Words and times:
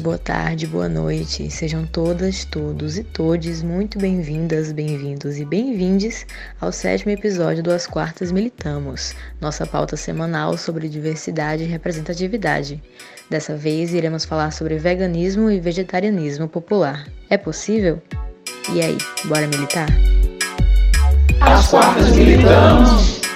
boa 0.00 0.18
tarde, 0.18 0.66
boa 0.66 0.88
noite. 0.88 1.50
Sejam 1.50 1.84
todas, 1.84 2.44
todos 2.44 2.98
e 2.98 3.02
todes 3.02 3.62
muito 3.62 3.98
bem-vindas, 3.98 4.70
bem-vindos 4.70 5.38
e 5.38 5.44
bem-vindes 5.44 6.26
ao 6.60 6.70
sétimo 6.70 7.10
episódio 7.10 7.62
do 7.62 7.72
As 7.72 7.86
Quartas 7.86 8.30
Militamos, 8.30 9.14
nossa 9.40 9.66
pauta 9.66 9.96
semanal 9.96 10.56
sobre 10.56 10.88
diversidade 10.88 11.64
e 11.64 11.66
representatividade. 11.66 12.82
Dessa 13.28 13.56
vez 13.56 13.92
iremos 13.92 14.24
falar 14.24 14.52
sobre 14.52 14.78
veganismo 14.78 15.50
e 15.50 15.60
vegetarianismo 15.60 16.48
popular. 16.48 17.06
É 17.28 17.36
possível? 17.36 18.00
E 18.72 18.80
aí, 18.80 18.98
bora 19.24 19.46
militar? 19.46 19.88
As 21.40 21.68
Quartas 21.68 22.10
Militamos! 22.16 23.27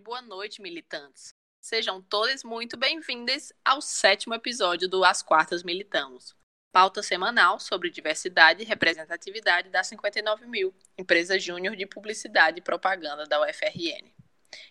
Boa 0.00 0.22
noite, 0.22 0.62
militantes. 0.62 1.34
Sejam 1.60 2.00
todos 2.00 2.42
muito 2.42 2.74
bem-vindos 2.74 3.52
ao 3.62 3.82
sétimo 3.82 4.32
episódio 4.32 4.88
do 4.88 5.04
As 5.04 5.22
Quartas 5.22 5.62
Militamos, 5.62 6.34
pauta 6.72 7.02
semanal 7.02 7.60
sobre 7.60 7.90
diversidade 7.90 8.62
e 8.62 8.66
representatividade 8.66 9.68
da 9.68 9.84
59 9.84 10.46
mil, 10.46 10.74
empresa 10.96 11.38
júnior 11.38 11.76
de 11.76 11.84
publicidade 11.84 12.60
e 12.60 12.62
propaganda 12.62 13.26
da 13.26 13.42
UFRN. 13.42 14.10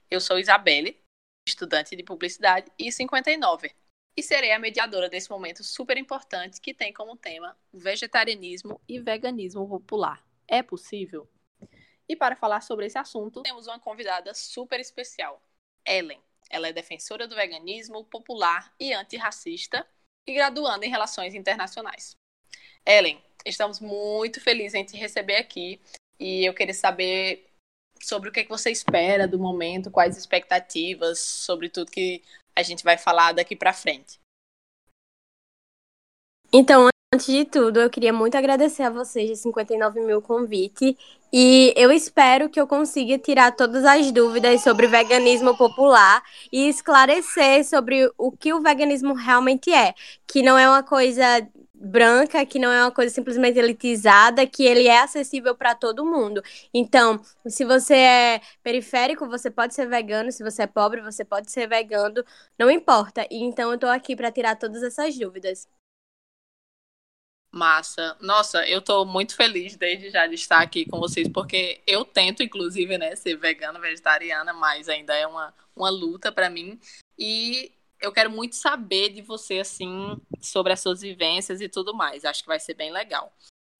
Eu 0.10 0.20
sou 0.20 0.40
Isabelle, 0.40 1.00
estudante 1.48 1.96
de 1.96 2.02
publicidade 2.02 2.72
e 2.78 2.92
59, 2.92 3.72
e 4.18 4.24
serei 4.24 4.52
a 4.52 4.60
mediadora 4.60 5.10
desse 5.10 5.30
momento 5.30 5.64
super 5.64 5.96
importante 5.96 6.60
que 6.60 6.74
tem 6.74 6.92
como 6.92 7.16
tema 7.16 7.56
vegetarianismo 7.72 8.82
e 8.90 9.00
veganismo 9.00 9.70
popular. 9.70 10.26
É 10.48 10.64
possível? 10.64 11.30
E 12.10 12.16
para 12.16 12.36
falar 12.36 12.62
sobre 12.62 12.88
esse 12.88 12.98
assunto, 12.98 13.44
temos 13.44 13.68
uma 13.68 13.80
convidada 13.80 14.34
super 14.34 14.80
especial, 14.80 15.40
Ellen. 15.86 16.20
Ela 16.50 16.70
é 16.70 16.74
defensora 16.74 17.28
do 17.28 17.36
veganismo 17.36 18.04
popular 18.04 18.74
e 18.80 18.92
antirracista 18.92 19.86
e 20.28 20.34
graduanda 20.34 20.84
em 20.84 20.90
Relações 20.90 21.36
Internacionais. 21.36 22.16
Ellen, 22.84 23.24
estamos 23.46 23.80
muito 23.80 24.42
felizes 24.42 24.74
em 24.74 24.84
te 24.84 24.98
receber 24.98 25.36
aqui 25.36 25.80
e 26.20 26.44
eu 26.46 26.54
queria 26.56 26.74
saber 26.74 27.48
sobre 28.02 28.30
o 28.30 28.32
que, 28.32 28.40
é 28.40 28.44
que 28.44 28.50
você 28.50 28.72
espera 28.72 29.28
do 29.28 29.38
momento, 29.38 29.92
quais 29.92 30.18
expectativas, 30.18 31.20
sobre 31.20 31.70
tudo 31.70 31.92
que 31.92 32.24
a 32.56 32.64
gente 32.64 32.84
vai 32.84 32.98
falar 32.98 33.34
daqui 33.34 33.56
para 33.56 33.72
frente. 33.72 34.20
Então, 36.52 36.90
Antes 37.12 37.26
de 37.26 37.44
tudo, 37.44 37.80
eu 37.80 37.90
queria 37.90 38.14
muito 38.14 38.38
agradecer 38.38 38.84
a 38.84 38.90
vocês 38.92 39.28
de 39.28 39.36
59 39.36 40.00
mil 40.02 40.22
convite 40.22 40.96
e 41.34 41.74
eu 41.76 41.92
espero 41.92 42.48
que 42.48 42.62
eu 42.62 42.68
consiga 42.68 43.18
tirar 43.18 43.52
todas 43.56 43.84
as 43.84 44.12
dúvidas 44.12 44.62
sobre 44.62 44.86
veganismo 44.86 45.58
popular 45.58 46.22
e 46.52 46.70
esclarecer 46.70 47.66
sobre 47.66 48.12
o 48.16 48.32
que 48.32 48.54
o 48.54 48.62
veganismo 48.62 49.16
realmente 49.16 49.74
é, 49.74 49.96
que 50.28 50.44
não 50.44 50.56
é 50.56 50.70
uma 50.70 50.84
coisa 50.84 51.26
branca, 51.74 52.46
que 52.46 52.60
não 52.60 52.72
é 52.72 52.84
uma 52.84 52.92
coisa 52.92 53.12
simplesmente 53.12 53.58
elitizada, 53.58 54.46
que 54.46 54.64
ele 54.64 54.88
é 54.88 55.00
acessível 55.00 55.56
para 55.56 55.74
todo 55.74 56.06
mundo. 56.06 56.44
Então, 56.72 57.20
se 57.48 57.66
você 57.66 57.96
é 57.96 58.42
periférico, 58.62 59.28
você 59.28 59.50
pode 59.50 59.74
ser 59.74 59.88
vegano, 59.88 60.32
se 60.32 60.44
você 60.44 60.62
é 60.62 60.68
pobre, 60.68 61.02
você 61.02 61.26
pode 61.26 61.52
ser 61.52 61.68
vegano, 61.68 62.24
não 62.58 62.70
importa. 62.70 63.26
E 63.32 63.44
então 63.44 63.70
eu 63.70 63.76
estou 63.76 63.90
aqui 63.90 64.16
para 64.16 64.32
tirar 64.32 64.56
todas 64.58 64.84
essas 64.84 65.18
dúvidas. 65.18 65.68
Massa. 67.52 68.16
Nossa, 68.22 68.68
eu 68.68 68.82
tô 68.82 69.04
muito 69.06 69.36
feliz 69.36 69.76
desde 69.76 70.12
já 70.12 70.28
de 70.28 70.36
estar 70.36 70.62
aqui 70.62 70.86
com 70.86 71.00
vocês, 71.00 71.28
porque 71.28 71.82
eu 71.88 72.06
tento, 72.06 72.44
inclusive, 72.44 72.98
né, 72.98 73.16
ser 73.16 73.36
vegana, 73.38 73.80
vegetariana, 73.80 74.54
mas 74.54 74.88
ainda 74.88 75.16
é 75.16 75.26
uma, 75.26 75.54
uma 75.76 75.90
luta 75.90 76.32
para 76.32 76.50
mim. 76.50 76.80
E 77.18 77.72
eu 78.00 78.12
quero 78.12 78.30
muito 78.30 78.56
saber 78.56 79.10
de 79.10 79.24
você, 79.24 79.60
assim, 79.60 80.16
sobre 80.40 80.74
as 80.74 80.80
suas 80.80 81.02
vivências 81.02 81.60
e 81.60 81.68
tudo 81.68 81.94
mais. 81.94 82.24
Acho 82.24 82.44
que 82.44 82.48
vai 82.48 82.60
ser 82.60 82.76
bem 82.76 82.92
legal. 82.92 83.34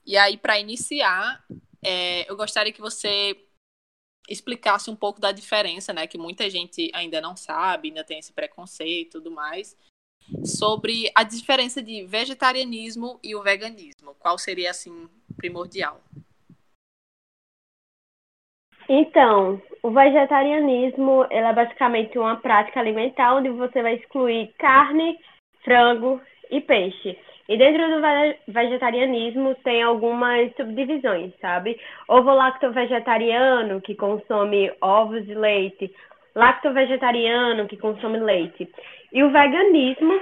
E 0.04 0.18
aí, 0.18 0.36
para 0.36 0.60
iniciar, 0.60 1.46
é, 1.84 2.30
eu 2.30 2.36
gostaria 2.36 2.74
que 2.74 2.82
você 2.82 3.38
explicasse 4.28 4.90
um 4.90 4.96
pouco 4.96 5.22
da 5.22 5.32
diferença, 5.32 5.94
né, 5.94 6.08
que 6.08 6.18
muita 6.18 6.50
gente 6.50 6.90
ainda 6.94 7.22
não 7.22 7.36
sabe, 7.36 7.90
ainda 7.90 8.04
tem 8.04 8.20
esse 8.20 8.34
preconceito 8.34 9.08
e 9.08 9.12
tudo 9.12 9.32
mais 9.32 9.76
sobre 10.44 11.12
a 11.16 11.24
diferença 11.24 11.82
de 11.82 12.04
vegetarianismo 12.06 13.20
e 13.24 13.36
o 13.36 13.42
veganismo. 13.42 14.16
Qual 14.20 14.38
seria, 14.38 14.72
assim, 14.72 15.08
primordial? 15.38 16.02
Então, 18.88 19.62
o 19.84 19.92
vegetarianismo 19.92 21.26
é 21.30 21.54
basicamente 21.54 22.18
uma 22.18 22.38
prática 22.38 22.80
alimentar 22.80 23.36
onde 23.36 23.50
você 23.50 23.84
vai 23.84 23.96
excluir 23.96 24.52
carne, 24.58 25.18
frango 25.64 26.20
e 26.50 26.60
peixe. 26.60 27.18
E 27.48 27.58
dentro 27.58 27.88
do 27.88 28.02
vegetarianismo 28.52 29.56
tem 29.64 29.82
algumas 29.82 30.56
subdivisões, 30.56 31.34
sabe? 31.42 31.80
Ovo-lacto 32.08 32.72
vegetariano, 32.72 33.82
que 33.82 33.96
consome 33.96 34.72
ovos 34.82 35.28
e 35.28 35.34
leite, 35.34 35.94
lacto-vegetariano, 36.36 37.68
que 37.68 37.76
consome 37.78 38.20
leite. 38.20 38.70
E 39.12 39.24
o 39.24 39.32
veganismo, 39.32 40.22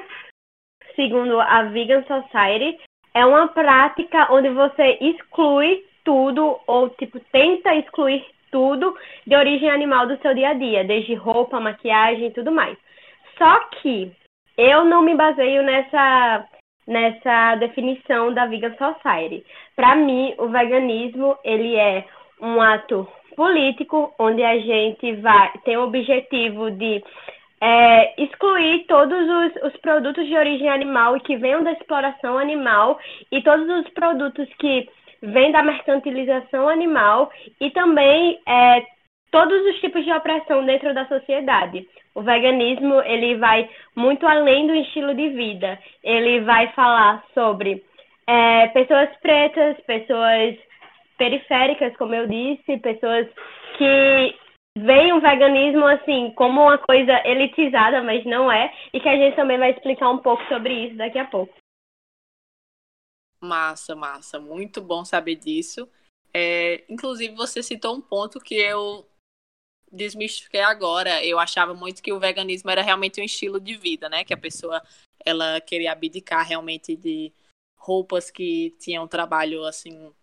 segundo 0.96 1.40
a 1.40 1.64
Vegan 1.64 2.03
Society, 2.03 2.80
é 3.14 3.25
uma 3.25 3.48
prática 3.48 4.31
onde 4.31 4.50
você 4.50 4.98
exclui 5.02 5.84
tudo, 6.03 6.59
ou 6.68 6.90
tipo, 6.92 7.20
tenta 7.31 7.75
excluir 7.75 8.25
tudo 8.52 8.96
de 9.25 9.36
origem 9.36 9.70
animal 9.70 10.08
do 10.08 10.18
seu 10.22 10.34
dia 10.34 10.50
a 10.50 10.53
dia, 10.53 10.84
desde 10.84 11.14
roupa, 11.16 11.59
maquiagem 11.59 12.28
e 12.28 12.31
tudo 12.31 12.52
mais. 12.52 12.78
Só 13.38 13.59
que 13.81 14.12
eu 14.58 14.86
não 14.86 15.02
me 15.02 15.16
baseio 15.16 15.64
nessa, 15.64 16.48
nessa 16.88 17.56
definição 17.56 18.34
da 18.34 18.46
Vegan 18.46 18.75
Society. 18.78 19.46
Para 19.75 19.96
mim, 19.96 20.34
o 20.38 20.48
veganismo 20.48 21.38
ele 21.44 21.75
é 21.75 22.06
um 22.42 22.62
ato 22.62 23.08
político 23.36 24.14
onde 24.18 24.44
a 24.44 24.58
gente 24.58 25.14
vai 25.18 25.52
tem 25.64 25.78
o 25.78 25.84
objetivo 25.84 26.72
de 26.72 27.04
é, 27.62 28.22
excluir 28.22 28.85
todos 28.88 29.18
os, 29.18 29.63
os, 29.63 29.78
produtos 29.81 30.25
de 30.28 30.35
origem 30.35 30.69
animal 30.69 31.18
e 31.18 31.22
que 31.22 31.38
venham 31.38 31.63
da 31.63 31.72
exploração 31.72 32.38
animal 32.38 33.00
e 33.31 33.41
todos 33.41 33.68
os 33.68 33.90
produtos 33.94 34.47
que 34.59 34.88
vêm 35.22 35.51
da 35.51 35.63
mercantilização 35.63 36.69
animal 36.69 37.31
e 37.59 37.72
também 37.72 38.40
é, 38.47 38.85
todos 39.31 39.66
os 39.66 39.79
tipos 39.79 40.06
de 40.06 40.12
opressão 40.12 40.66
dentro 40.66 40.94
da 40.94 41.07
sociedade. 41.07 41.88
O 42.13 42.22
veganismo 42.22 43.01
ele 43.01 43.35
vai 43.38 43.69
muito 43.95 44.25
além 44.25 44.68
do 44.68 44.75
estilo 44.75 45.13
de 45.16 45.29
vida. 45.29 45.79
Ele 46.03 46.41
vai 46.41 46.68
falar 46.69 47.24
sobre 47.34 47.84
é, 48.28 48.68
pessoas 48.68 49.09
pretas, 49.22 49.78
pessoas 49.85 50.56
periféricas, 51.18 51.95
como 51.97 52.13
eu 52.13 52.28
disse, 52.28 52.78
pessoas 52.78 53.28
que 53.78 54.35
veem 54.78 55.14
o 55.14 55.22
veganismo 55.22 55.86
assim 55.86 56.32
como 56.36 56.62
uma 56.62 56.78
coisa 56.78 57.22
elitizada, 57.26 58.02
mas 58.04 58.26
não 58.26 58.52
é, 58.52 58.74
e 58.94 59.00
que 59.00 59.10
a 59.10 59.16
gente 59.16 59.36
também 59.36 59.58
vai 59.58 59.72
explicar 59.72 60.10
um 60.10 60.20
pouco 60.20 60.44
sobre 60.48 60.88
isso 60.88 60.98
daqui 60.98 61.18
a 61.18 61.25
pouco. 61.25 61.54
Massa, 63.40 63.96
massa, 63.96 64.40
muito 64.40 64.81
bom 64.81 65.06
saber 65.06 65.36
disso. 65.36 65.88
É, 66.34 66.84
inclusive, 66.90 67.36
você 67.36 67.62
citou 67.62 67.96
um 67.96 68.01
ponto 68.01 68.40
que 68.40 68.56
eu 68.56 69.07
desmistifiquei 69.92 70.62
agora. 70.62 71.24
Eu 71.24 71.40
achava 71.40 71.74
muito 71.74 72.01
que 72.01 72.12
o 72.12 72.19
veganismo 72.19 72.69
era 72.69 72.81
realmente 72.81 73.22
um 73.22 73.24
estilo 73.24 73.60
de 73.60 73.75
vida, 73.75 74.10
né? 74.10 74.24
Que 74.24 74.34
a 74.34 74.38
pessoa 74.38 74.81
ela 75.25 75.60
queria 75.62 75.92
abdicar 75.92 76.46
realmente 76.46 76.96
de 76.96 77.31
roupas 77.78 78.30
que 78.30 78.75
tinham 78.80 79.07
trabalho 79.07 79.63
assim 79.66 80.13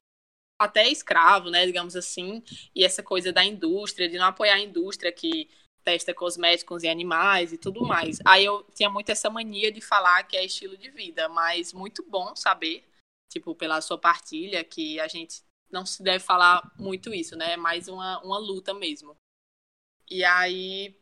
até 0.59 0.89
escravo, 0.89 1.51
né, 1.51 1.67
digamos 1.67 1.97
assim, 1.97 2.43
e 2.75 2.85
essa 2.85 3.03
coisa 3.03 3.33
da 3.33 3.45
indústria, 3.45 4.09
de 4.09 4.17
não 4.19 4.27
apoiar 4.27 4.55
a 4.55 4.61
indústria 4.61 5.13
que 5.13 5.51
testa 5.83 6.15
cosméticos 6.15 6.83
em 6.83 6.89
animais 6.89 7.53
e 7.53 7.59
tudo 7.59 7.87
mais. 7.87 8.19
Aí 8.25 8.45
eu 8.45 8.65
tinha 8.75 8.89
muito 8.89 9.11
essa 9.11 9.29
mania 9.29 9.71
de 9.71 9.81
falar 9.81 10.23
que 10.25 10.37
é 10.37 10.45
estilo 10.45 10.77
de 10.77 10.91
vida, 10.91 11.29
mas 11.29 11.73
muito 11.73 12.03
bom 12.09 12.35
saber, 12.35 12.89
tipo, 13.31 13.55
pela 13.55 13.81
sua 13.81 13.99
partilha, 13.99 14.65
que 14.65 14.99
a 14.99 15.07
gente 15.07 15.43
não 15.71 15.85
se 15.85 16.03
deve 16.03 16.25
falar 16.25 16.63
muito 16.79 17.13
isso, 17.13 17.37
né? 17.37 17.53
É 17.53 17.57
mais 17.57 17.89
uma, 17.89 18.19
uma 18.23 18.39
luta 18.39 18.73
mesmo. 18.73 19.15
E 20.11 20.25
aí, 20.25 20.97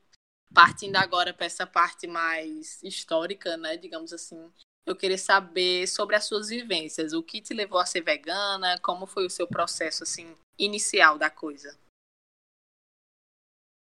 partindo 0.53 0.97
agora 0.97 1.33
para 1.33 1.47
essa 1.47 1.67
parte 1.67 2.07
mais 2.07 2.83
histórica, 2.83 3.57
né, 3.57 3.77
digamos 3.77 4.13
assim, 4.13 4.53
eu 4.87 4.97
queria 4.97 5.19
saber 5.19 5.87
sobre 5.87 6.17
as 6.17 6.27
suas 6.27 6.49
vivências, 6.49 7.13
o 7.13 7.23
que 7.23 7.41
te 7.41 7.55
levou 7.55 7.79
a 7.79 7.87
ser 7.87 8.03
vegana, 8.03 8.79
como 8.83 9.07
foi 9.07 9.25
o 9.27 9.31
seu 9.31 9.47
processo 9.47 10.03
assim 10.03 10.35
inicial 10.59 11.19
da 11.19 11.31
coisa. 11.31 11.77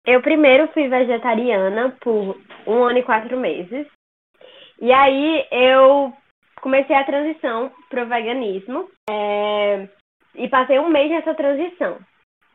Eu 0.07 0.23
primeiro 0.23 0.73
fui 0.73 0.89
vegetariana 0.89 1.97
por 2.01 2.41
um 2.67 2.85
ano 2.85 2.99
e 2.99 3.03
quatro 3.03 3.37
meses. 3.37 3.87
E 4.81 4.93
aí 4.93 5.47
eu 5.51 6.17
comecei 6.61 6.95
a 6.95 7.05
transição 7.05 7.73
para 7.89 8.05
o 8.05 8.09
veganismo 8.09 8.89
é, 9.11 9.89
e 10.35 10.49
passei 10.49 10.79
um 10.79 10.89
mês 10.89 11.11
nessa 11.11 11.35
transição. 11.35 11.99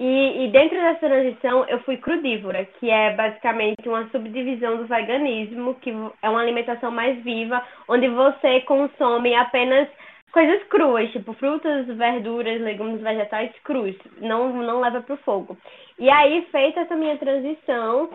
E, 0.03 0.45
e, 0.45 0.47
dentro 0.47 0.81
dessa 0.81 1.07
transição 1.07 1.63
eu 1.67 1.77
fui 1.81 1.95
crudívora, 1.95 2.65
que 2.79 2.89
é 2.89 3.13
basicamente 3.13 3.87
uma 3.87 4.09
subdivisão 4.09 4.77
do 4.77 4.87
veganismo, 4.87 5.75
que 5.75 5.91
é 6.23 6.27
uma 6.27 6.41
alimentação 6.41 6.89
mais 6.89 7.23
viva, 7.23 7.63
onde 7.87 8.07
você 8.07 8.61
consome 8.61 9.35
apenas 9.35 9.87
coisas 10.31 10.63
cruas, 10.69 11.11
tipo 11.11 11.33
frutas, 11.33 11.85
verduras, 11.85 12.59
legumes, 12.61 12.99
vegetais 12.99 13.51
crus, 13.63 13.95
não, 14.19 14.51
não 14.51 14.79
leva 14.79 15.01
para 15.01 15.13
o 15.13 15.19
fogo. 15.19 15.55
E 15.99 16.09
aí, 16.09 16.47
feita 16.51 16.79
essa 16.79 16.95
minha 16.95 17.17
transição, 17.19 18.09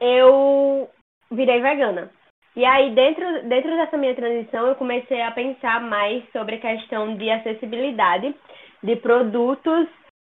eu 0.00 0.88
virei 1.30 1.60
vegana. 1.60 2.10
E 2.56 2.64
aí, 2.64 2.90
dentro, 2.94 3.46
dentro 3.46 3.76
dessa 3.76 3.98
minha 3.98 4.14
transição, 4.14 4.66
eu 4.66 4.76
comecei 4.76 5.20
a 5.20 5.30
pensar 5.30 5.78
mais 5.82 6.24
sobre 6.32 6.54
a 6.54 6.60
questão 6.60 7.18
de 7.18 7.28
acessibilidade 7.28 8.34
de 8.82 8.96
produtos 8.96 9.88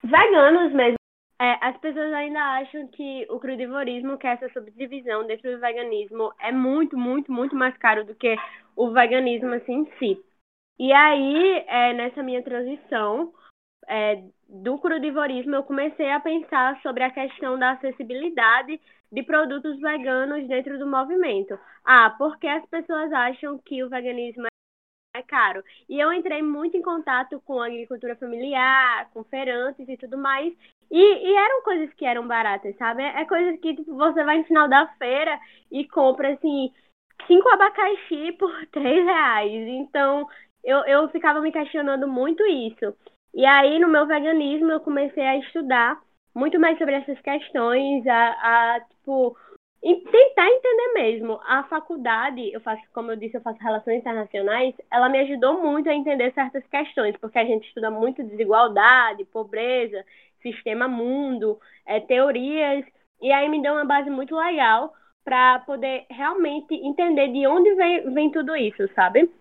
veganos 0.03 0.73
mesmo. 0.73 0.95
É, 1.39 1.57
as 1.59 1.75
pessoas 1.77 2.13
ainda 2.13 2.39
acham 2.39 2.87
que 2.89 3.25
o 3.29 3.39
crudivorismo, 3.39 4.17
que 4.17 4.27
é 4.27 4.33
essa 4.33 4.47
subdivisão 4.49 5.25
dentro 5.25 5.51
do 5.51 5.59
veganismo, 5.59 6.31
é 6.39 6.51
muito, 6.51 6.95
muito, 6.95 7.31
muito 7.31 7.55
mais 7.55 7.75
caro 7.77 8.05
do 8.05 8.13
que 8.13 8.35
o 8.75 8.91
veganismo 8.91 9.53
assim 9.55 9.73
em 9.73 9.91
si. 9.97 10.23
E 10.79 10.93
aí, 10.93 11.63
é, 11.67 11.93
nessa 11.93 12.21
minha 12.21 12.43
transição 12.43 13.33
é, 13.87 14.23
do 14.47 14.77
crudivorismo, 14.77 15.55
eu 15.55 15.63
comecei 15.63 16.11
a 16.11 16.19
pensar 16.19 16.79
sobre 16.81 17.03
a 17.03 17.11
questão 17.11 17.57
da 17.57 17.71
acessibilidade 17.71 18.79
de 19.11 19.23
produtos 19.23 19.79
veganos 19.79 20.47
dentro 20.47 20.77
do 20.77 20.87
movimento. 20.87 21.57
Ah, 21.83 22.13
porque 22.17 22.47
as 22.47 22.65
pessoas 22.67 23.11
acham 23.11 23.57
que 23.59 23.83
o 23.83 23.89
veganismo 23.89 24.45
é 25.21 25.23
caro. 25.23 25.63
E 25.89 25.99
eu 25.99 26.11
entrei 26.11 26.41
muito 26.41 26.75
em 26.75 26.81
contato 26.81 27.41
com 27.45 27.61
agricultura 27.61 28.15
familiar, 28.15 29.09
com 29.13 29.23
feirantes 29.23 29.87
e 29.87 29.97
tudo 29.97 30.17
mais. 30.17 30.53
E, 30.91 30.99
e 30.99 31.35
eram 31.35 31.63
coisas 31.63 31.93
que 31.93 32.05
eram 32.05 32.27
baratas, 32.27 32.75
sabe? 32.77 33.03
É 33.03 33.23
coisas 33.25 33.59
que 33.61 33.75
tipo, 33.75 33.95
você 33.95 34.23
vai 34.23 34.39
no 34.39 34.43
final 34.45 34.67
da 34.67 34.87
feira 34.97 35.39
e 35.71 35.87
compra 35.87 36.33
assim 36.33 36.71
cinco 37.27 37.47
abacaxi 37.49 38.33
por 38.33 38.51
três 38.71 39.05
reais. 39.05 39.67
Então 39.67 40.27
eu, 40.63 40.79
eu 40.85 41.09
ficava 41.09 41.39
me 41.41 41.51
questionando 41.51 42.07
muito 42.07 42.43
isso. 42.45 42.93
E 43.33 43.45
aí 43.45 43.79
no 43.79 43.87
meu 43.87 44.05
veganismo 44.05 44.71
eu 44.71 44.81
comecei 44.81 45.25
a 45.25 45.37
estudar 45.37 45.99
muito 46.35 46.59
mais 46.59 46.77
sobre 46.77 46.95
essas 46.95 47.19
questões, 47.21 48.05
a, 48.07 48.75
a 48.75 48.79
tipo 48.81 49.37
e 49.83 49.95
tentar 49.95 50.47
entender 50.47 50.93
mesmo. 50.93 51.39
A 51.43 51.63
faculdade, 51.63 52.51
eu 52.53 52.61
faço, 52.61 52.81
como 52.93 53.11
eu 53.11 53.15
disse, 53.15 53.35
eu 53.35 53.41
faço 53.41 53.59
relações 53.59 53.97
internacionais, 53.97 54.75
ela 54.91 55.09
me 55.09 55.19
ajudou 55.19 55.61
muito 55.61 55.89
a 55.89 55.93
entender 55.93 56.31
certas 56.33 56.65
questões, 56.67 57.15
porque 57.17 57.39
a 57.39 57.45
gente 57.45 57.67
estuda 57.67 57.89
muito 57.89 58.23
desigualdade, 58.23 59.25
pobreza, 59.25 60.05
sistema 60.41 60.87
mundo, 60.87 61.59
é, 61.85 61.99
teorias, 61.99 62.85
e 63.21 63.31
aí 63.31 63.49
me 63.49 63.61
deu 63.61 63.73
uma 63.73 63.85
base 63.85 64.09
muito 64.09 64.35
legal 64.35 64.93
para 65.23 65.59
poder 65.59 66.05
realmente 66.09 66.73
entender 66.73 67.27
de 67.29 67.45
onde 67.47 67.73
vem, 67.75 68.13
vem 68.13 68.31
tudo 68.31 68.55
isso, 68.55 68.87
sabe? 68.95 69.31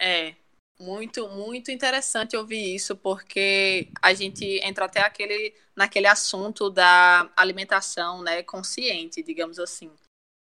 É, 0.00 0.34
muito, 0.80 1.28
muito 1.28 1.70
interessante 1.70 2.36
ouvir 2.36 2.74
isso, 2.74 2.96
porque 2.96 3.88
a 4.00 4.14
gente 4.14 4.44
entra 4.64 4.86
até 4.86 5.00
aquele, 5.02 5.54
naquele 5.76 6.06
assunto 6.06 6.70
da 6.70 7.30
alimentação 7.36 8.22
né, 8.22 8.42
consciente, 8.42 9.22
digamos 9.22 9.58
assim. 9.58 9.92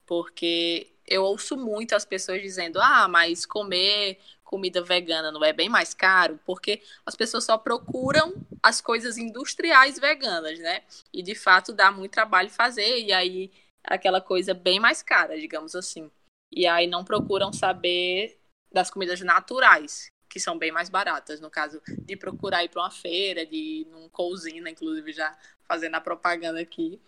Porque 0.06 0.92
eu 1.08 1.24
ouço 1.24 1.56
muito 1.56 1.96
as 1.96 2.06
pessoas 2.06 2.42
dizendo, 2.42 2.80
ah, 2.82 3.08
mas 3.08 3.46
comer 3.46 4.20
comida 4.44 4.84
vegana 4.84 5.32
não 5.32 5.44
é 5.44 5.52
bem 5.52 5.70
mais 5.70 5.94
caro, 5.94 6.40
porque 6.46 6.82
as 7.06 7.16
pessoas 7.16 7.46
só 7.46 7.58
procuram 7.58 8.34
as 8.62 8.80
coisas 8.80 9.18
industriais 9.18 9.98
veganas, 9.98 10.60
né? 10.60 10.84
E 11.12 11.24
de 11.24 11.34
fato 11.34 11.74
dá 11.74 11.92
muito 11.92 12.12
trabalho 12.12 12.50
fazer, 12.50 13.00
e 13.00 13.12
aí 13.12 13.52
aquela 13.84 14.22
coisa 14.22 14.54
bem 14.54 14.80
mais 14.80 15.02
cara, 15.02 15.40
digamos 15.40 15.76
assim. 15.76 16.12
E 16.52 16.68
aí 16.68 16.88
não 16.88 17.04
procuram 17.04 17.52
saber 17.52 18.38
das 18.72 18.92
comidas 18.92 19.22
naturais, 19.22 20.12
que 20.30 20.40
são 20.40 20.58
bem 20.58 20.72
mais 20.72 20.90
baratas, 20.90 21.40
no 21.40 21.50
caso 21.50 21.82
de 22.00 22.16
procurar 22.16 22.64
ir 22.64 22.70
para 22.70 22.82
uma 22.82 22.92
feira, 22.92 23.46
de 23.46 23.56
ir 23.56 23.86
num 23.86 24.10
cousina, 24.10 24.70
inclusive 24.70 25.14
já 25.14 25.38
fazendo 25.64 25.96
a 25.96 26.02
propaganda 26.02 26.60
aqui. 26.60 27.02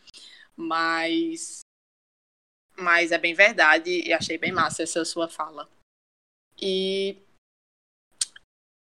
Mas 0.55 1.61
mas 2.77 3.11
é 3.11 3.17
bem 3.17 3.33
verdade 3.33 3.89
e 4.07 4.13
achei 4.13 4.37
bem 4.37 4.51
massa 4.51 4.83
essa 4.83 5.03
sua 5.03 5.27
fala. 5.27 5.67
E 6.61 7.17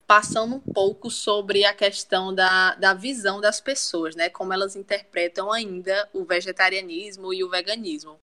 passando 0.07 0.57
um 0.57 0.61
pouco 0.61 1.11
sobre 1.11 1.65
a 1.65 1.75
questão 1.75 2.35
da, 2.35 2.75
da 2.77 2.95
visão 2.95 3.41
das 3.41 3.61
pessoas, 3.61 4.15
né? 4.15 4.29
Como 4.31 4.53
elas 4.53 4.77
interpretam 4.77 5.53
ainda 5.53 6.09
o 6.13 6.25
vegetarianismo 6.25 7.35
e 7.35 7.43
o 7.43 7.51
veganismo. 7.51 8.19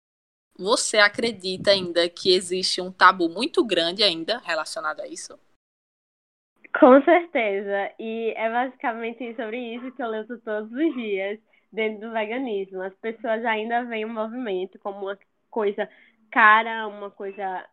Você 0.57 0.97
acredita 0.97 1.71
ainda 1.71 2.09
que 2.09 2.33
existe 2.33 2.81
um 2.81 2.91
tabu 2.91 3.29
muito 3.29 3.63
grande 3.63 4.03
ainda 4.03 4.39
relacionado 4.39 4.99
a 4.99 5.07
isso? 5.07 5.39
Com 6.79 7.01
certeza. 7.03 7.91
E 7.99 8.33
é 8.35 8.49
basicamente 8.49 9.35
sobre 9.35 9.57
isso 9.75 9.91
que 9.91 10.01
eu 10.01 10.07
leio 10.07 10.25
todos 10.41 10.71
os 10.71 10.93
dias 10.95 11.39
dentro 11.71 12.07
do 12.07 12.13
veganismo. 12.13 12.81
As 12.81 12.93
pessoas 12.95 13.43
ainda 13.45 13.83
veem 13.85 14.05
o 14.05 14.09
movimento 14.09 14.79
como 14.79 15.05
uma 15.05 15.17
coisa 15.49 15.89
cara, 16.31 16.87
uma 16.87 17.09
coisa 17.11 17.65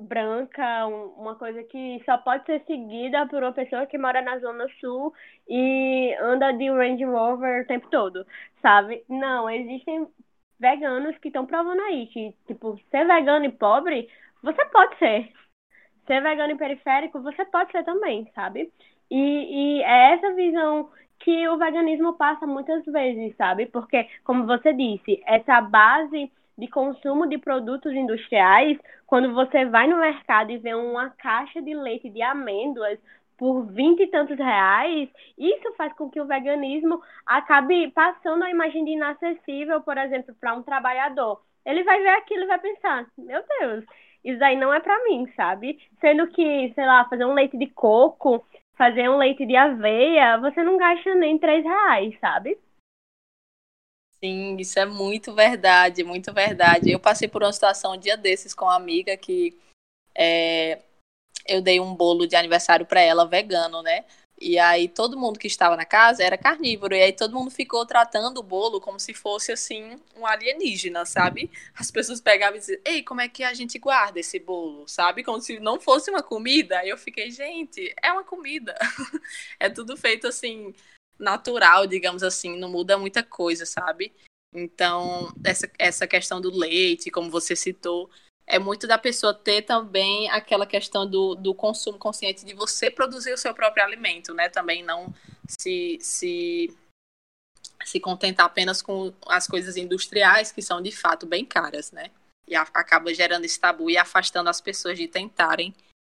branca, 0.00 0.86
uma 0.86 1.36
coisa 1.36 1.62
que 1.64 2.02
só 2.04 2.18
pode 2.18 2.44
ser 2.46 2.64
seguida 2.66 3.26
por 3.28 3.42
uma 3.42 3.52
pessoa 3.52 3.86
que 3.86 3.98
mora 3.98 4.22
na 4.22 4.38
Zona 4.38 4.66
Sul 4.80 5.12
e 5.48 6.14
anda 6.20 6.52
de 6.52 6.68
Range 6.70 7.04
Rover 7.04 7.62
o 7.62 7.66
tempo 7.66 7.88
todo, 7.90 8.26
sabe? 8.60 9.04
Não, 9.08 9.48
existem 9.50 10.06
veganos 10.58 11.16
que 11.18 11.28
estão 11.28 11.46
provando 11.46 11.80
aí 11.82 12.06
que, 12.08 12.32
tipo, 12.46 12.78
ser 12.90 13.06
vegano 13.06 13.44
e 13.44 13.52
pobre, 13.52 14.08
você 14.42 14.64
pode 14.66 14.96
ser, 14.98 15.32
ser 16.06 16.22
vegano 16.22 16.52
e 16.52 16.56
periférico, 16.56 17.20
você 17.20 17.44
pode 17.44 17.72
ser 17.72 17.84
também, 17.84 18.30
sabe? 18.34 18.70
E, 19.10 19.78
e 19.78 19.82
é 19.82 20.14
essa 20.14 20.32
visão 20.34 20.88
que 21.20 21.48
o 21.48 21.56
veganismo 21.56 22.14
passa 22.14 22.46
muitas 22.46 22.84
vezes, 22.84 23.34
sabe? 23.36 23.66
Porque, 23.66 24.06
como 24.24 24.46
você 24.46 24.72
disse, 24.72 25.22
essa 25.26 25.60
base 25.60 26.30
de 26.56 26.68
consumo 26.68 27.26
de 27.26 27.38
produtos 27.38 27.92
industriais, 27.92 28.78
quando 29.06 29.32
você 29.34 29.64
vai 29.64 29.86
no 29.86 29.98
mercado 29.98 30.50
e 30.50 30.58
vê 30.58 30.74
uma 30.74 31.10
caixa 31.10 31.60
de 31.60 31.74
leite 31.74 32.08
de 32.10 32.22
amêndoas 32.22 32.98
por 33.36 33.64
vinte 33.66 34.00
e 34.00 34.06
tantos 34.06 34.38
reais, 34.38 35.08
isso 35.36 35.72
faz 35.76 35.92
com 35.94 36.08
que 36.08 36.20
o 36.20 36.26
veganismo 36.26 37.02
acabe 37.26 37.90
passando 37.90 38.44
a 38.44 38.50
imagem 38.50 38.84
de 38.84 38.92
inacessível, 38.92 39.80
por 39.80 39.98
exemplo, 39.98 40.34
para 40.40 40.54
um 40.54 40.62
trabalhador. 40.62 41.40
Ele 41.66 41.82
vai 41.82 42.00
ver 42.00 42.10
aquilo 42.10 42.44
e 42.44 42.46
vai 42.46 42.58
pensar, 42.58 43.06
meu 43.18 43.42
Deus, 43.58 43.84
isso 44.24 44.42
aí 44.42 44.56
não 44.56 44.72
é 44.72 44.80
para 44.80 45.04
mim, 45.04 45.30
sabe? 45.36 45.78
Sendo 46.00 46.26
que, 46.28 46.72
sei 46.74 46.86
lá, 46.86 47.06
fazer 47.08 47.24
um 47.24 47.34
leite 47.34 47.58
de 47.58 47.66
coco, 47.66 48.44
fazer 48.76 49.08
um 49.08 49.18
leite 49.18 49.44
de 49.44 49.54
aveia, 49.54 50.38
você 50.38 50.62
não 50.62 50.76
gasta 50.76 51.14
nem 51.14 51.38
três 51.38 51.62
reais, 51.62 52.18
sabe? 52.20 52.58
Sim, 54.24 54.56
isso 54.56 54.78
é 54.78 54.86
muito 54.86 55.34
verdade, 55.34 56.02
muito 56.02 56.32
verdade. 56.32 56.90
Eu 56.90 56.98
passei 56.98 57.28
por 57.28 57.42
uma 57.42 57.52
situação 57.52 57.92
um 57.92 57.98
dia 57.98 58.16
desses 58.16 58.54
com 58.54 58.64
uma 58.64 58.76
amiga 58.76 59.16
que 59.16 59.54
é, 60.14 60.80
eu 61.46 61.60
dei 61.60 61.78
um 61.78 61.94
bolo 61.94 62.26
de 62.26 62.34
aniversário 62.34 62.86
para 62.86 63.00
ela 63.00 63.26
vegano, 63.26 63.82
né? 63.82 64.04
E 64.40 64.58
aí 64.58 64.88
todo 64.88 65.18
mundo 65.18 65.38
que 65.38 65.46
estava 65.46 65.76
na 65.76 65.84
casa 65.84 66.22
era 66.22 66.36
carnívoro. 66.36 66.94
E 66.94 67.02
aí 67.02 67.12
todo 67.12 67.34
mundo 67.34 67.50
ficou 67.50 67.86
tratando 67.86 68.38
o 68.38 68.42
bolo 68.42 68.80
como 68.80 68.98
se 68.98 69.14
fosse 69.14 69.52
assim 69.52 69.98
um 70.16 70.26
alienígena, 70.26 71.06
sabe? 71.06 71.50
As 71.74 71.90
pessoas 71.90 72.20
pegavam 72.20 72.56
e 72.56 72.60
diziam, 72.60 72.80
ei, 72.84 73.02
como 73.02 73.20
é 73.20 73.28
que 73.28 73.44
a 73.44 73.54
gente 73.54 73.78
guarda 73.78 74.18
esse 74.20 74.38
bolo? 74.38 74.86
Sabe? 74.88 75.22
Como 75.22 75.40
se 75.40 75.60
não 75.60 75.80
fosse 75.80 76.10
uma 76.10 76.22
comida. 76.22 76.78
Aí 76.78 76.88
eu 76.88 76.98
fiquei, 76.98 77.30
gente, 77.30 77.94
é 78.02 78.12
uma 78.12 78.24
comida. 78.24 78.74
é 79.60 79.70
tudo 79.70 79.96
feito 79.96 80.26
assim, 80.26 80.74
natural, 81.18 81.86
digamos 81.86 82.22
assim, 82.22 82.58
não 82.58 82.70
muda 82.70 82.98
muita 82.98 83.22
coisa, 83.22 83.64
sabe? 83.64 84.12
Então, 84.52 85.32
essa, 85.44 85.70
essa 85.78 86.06
questão 86.06 86.40
do 86.40 86.50
leite, 86.50 87.10
como 87.10 87.30
você 87.30 87.56
citou, 87.56 88.08
é 88.46 88.58
muito 88.58 88.86
da 88.86 88.98
pessoa 88.98 89.32
ter 89.32 89.62
também 89.62 90.28
aquela 90.30 90.66
questão 90.66 91.08
do, 91.08 91.34
do 91.34 91.54
consumo 91.54 91.98
consciente 91.98 92.44
de 92.44 92.54
você 92.54 92.90
produzir 92.90 93.32
o 93.32 93.38
seu 93.38 93.54
próprio 93.54 93.84
alimento, 93.84 94.34
né? 94.34 94.48
Também 94.48 94.82
não 94.82 95.12
se, 95.48 95.98
se, 96.00 96.76
se 97.84 98.00
contentar 98.00 98.46
apenas 98.46 98.82
com 98.82 99.14
as 99.26 99.46
coisas 99.46 99.76
industriais, 99.76 100.52
que 100.52 100.60
são 100.60 100.82
de 100.82 100.92
fato 100.92 101.26
bem 101.26 101.44
caras, 101.44 101.90
né? 101.90 102.10
E 102.46 102.54
a, 102.54 102.62
acaba 102.62 103.14
gerando 103.14 103.44
esse 103.44 103.58
tabu 103.58 103.90
e 103.90 103.96
afastando 103.96 104.50
as 104.50 104.60
pessoas 104.60 104.98
de 104.98 105.08
tentarem 105.08 105.74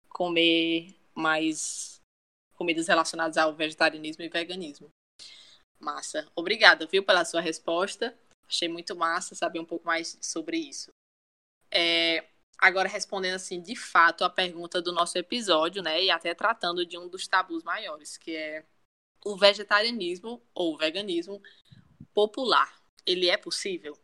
comer 0.10 0.94
mais 1.16 2.02
comidas 2.56 2.88
relacionadas 2.88 3.38
ao 3.38 3.54
vegetarianismo 3.54 4.24
e 4.24 4.30
veganismo. 4.30 4.90
Massa. 5.80 6.28
Obrigada, 6.36 6.88
viu, 6.88 7.04
pela 7.04 7.24
sua 7.24 7.40
resposta. 7.40 8.18
Achei 8.48 8.68
muito 8.68 8.96
massa 8.96 9.36
saber 9.36 9.60
um 9.60 9.66
pouco 9.66 9.86
mais 9.86 10.18
sobre 10.22 10.58
isso. 10.58 10.90
É, 11.72 12.26
agora, 12.58 12.88
respondendo 12.88 13.36
assim, 13.36 13.62
de 13.62 13.76
fato, 13.76 14.24
a 14.24 14.30
pergunta 14.30 14.82
do 14.82 14.92
nosso 14.92 15.18
episódio, 15.18 15.82
né? 15.82 16.04
E 16.04 16.10
até 16.10 16.34
tratando 16.34 16.86
de 16.86 16.98
um 16.98 17.08
dos 17.08 17.28
tabus 17.28 17.64
maiores, 17.64 18.18
que 18.18 18.36
é 18.36 18.66
o 19.26 19.36
vegetarianismo 19.36 20.42
ou 20.54 20.78
veganismo 20.78 21.42
popular. 22.14 22.72
Ele 23.06 23.30
é 23.30 23.38
possível? 23.38 23.98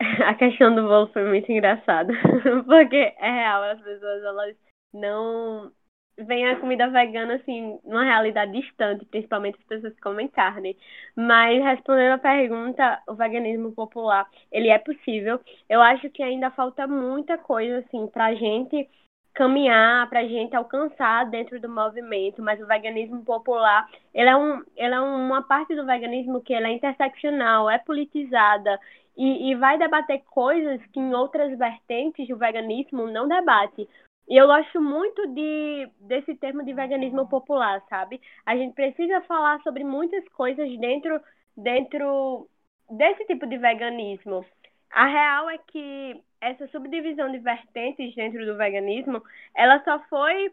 A 0.26 0.34
questão 0.34 0.74
do 0.74 0.82
bolo 0.82 1.12
foi 1.12 1.24
muito 1.24 1.50
engraçada. 1.50 2.12
Porque 2.66 2.96
é 2.96 3.30
real, 3.30 3.62
as 3.62 3.80
pessoas 3.80 4.22
elas 4.22 4.56
não 4.92 5.72
vem 6.18 6.48
a 6.48 6.56
comida 6.56 6.88
vegana, 6.88 7.34
assim, 7.34 7.78
numa 7.84 8.04
realidade 8.04 8.52
distante, 8.52 9.04
principalmente 9.04 9.58
as 9.58 9.66
pessoas 9.66 9.94
que 9.94 10.00
comem 10.00 10.28
carne. 10.28 10.76
Mas, 11.16 11.62
respondendo 11.62 12.12
a 12.12 12.18
pergunta, 12.18 13.02
o 13.08 13.14
veganismo 13.14 13.72
popular, 13.72 14.26
ele 14.50 14.68
é 14.68 14.78
possível. 14.78 15.40
Eu 15.68 15.80
acho 15.80 16.10
que 16.10 16.22
ainda 16.22 16.50
falta 16.50 16.86
muita 16.86 17.38
coisa, 17.38 17.78
assim, 17.78 18.06
pra 18.08 18.34
gente 18.34 18.88
caminhar, 19.34 20.08
pra 20.08 20.26
gente 20.26 20.56
alcançar 20.56 21.30
dentro 21.30 21.60
do 21.60 21.68
movimento, 21.68 22.42
mas 22.42 22.60
o 22.60 22.66
veganismo 22.66 23.24
popular, 23.24 23.88
ele 24.12 24.28
é, 24.28 24.36
um, 24.36 24.64
ele 24.76 24.94
é 24.94 25.00
uma 25.00 25.42
parte 25.42 25.76
do 25.76 25.86
veganismo 25.86 26.40
que 26.40 26.52
é 26.52 26.72
interseccional, 26.72 27.70
é 27.70 27.78
politizada, 27.78 28.80
e, 29.16 29.50
e 29.50 29.54
vai 29.54 29.78
debater 29.78 30.22
coisas 30.30 30.80
que 30.92 30.98
em 30.98 31.14
outras 31.14 31.56
vertentes 31.56 32.26
do 32.26 32.36
veganismo 32.36 33.06
não 33.06 33.28
debate. 33.28 33.88
E 34.28 34.36
eu 34.36 34.46
gosto 34.46 34.80
muito 34.80 35.26
de, 35.28 35.88
desse 36.00 36.34
termo 36.36 36.62
de 36.62 36.74
veganismo 36.74 37.26
popular, 37.28 37.82
sabe? 37.88 38.20
A 38.44 38.54
gente 38.54 38.74
precisa 38.74 39.22
falar 39.22 39.60
sobre 39.62 39.84
muitas 39.84 40.26
coisas 40.28 40.68
dentro, 40.78 41.18
dentro 41.56 42.46
desse 42.90 43.24
tipo 43.24 43.46
de 43.46 43.56
veganismo. 43.56 44.44
A 44.90 45.06
real 45.06 45.48
é 45.48 45.58
que 45.58 46.22
essa 46.40 46.66
subdivisão 46.68 47.32
de 47.32 47.38
vertentes 47.38 48.14
dentro 48.14 48.44
do 48.44 48.56
veganismo, 48.56 49.22
ela 49.56 49.82
só 49.82 49.98
foi 50.10 50.52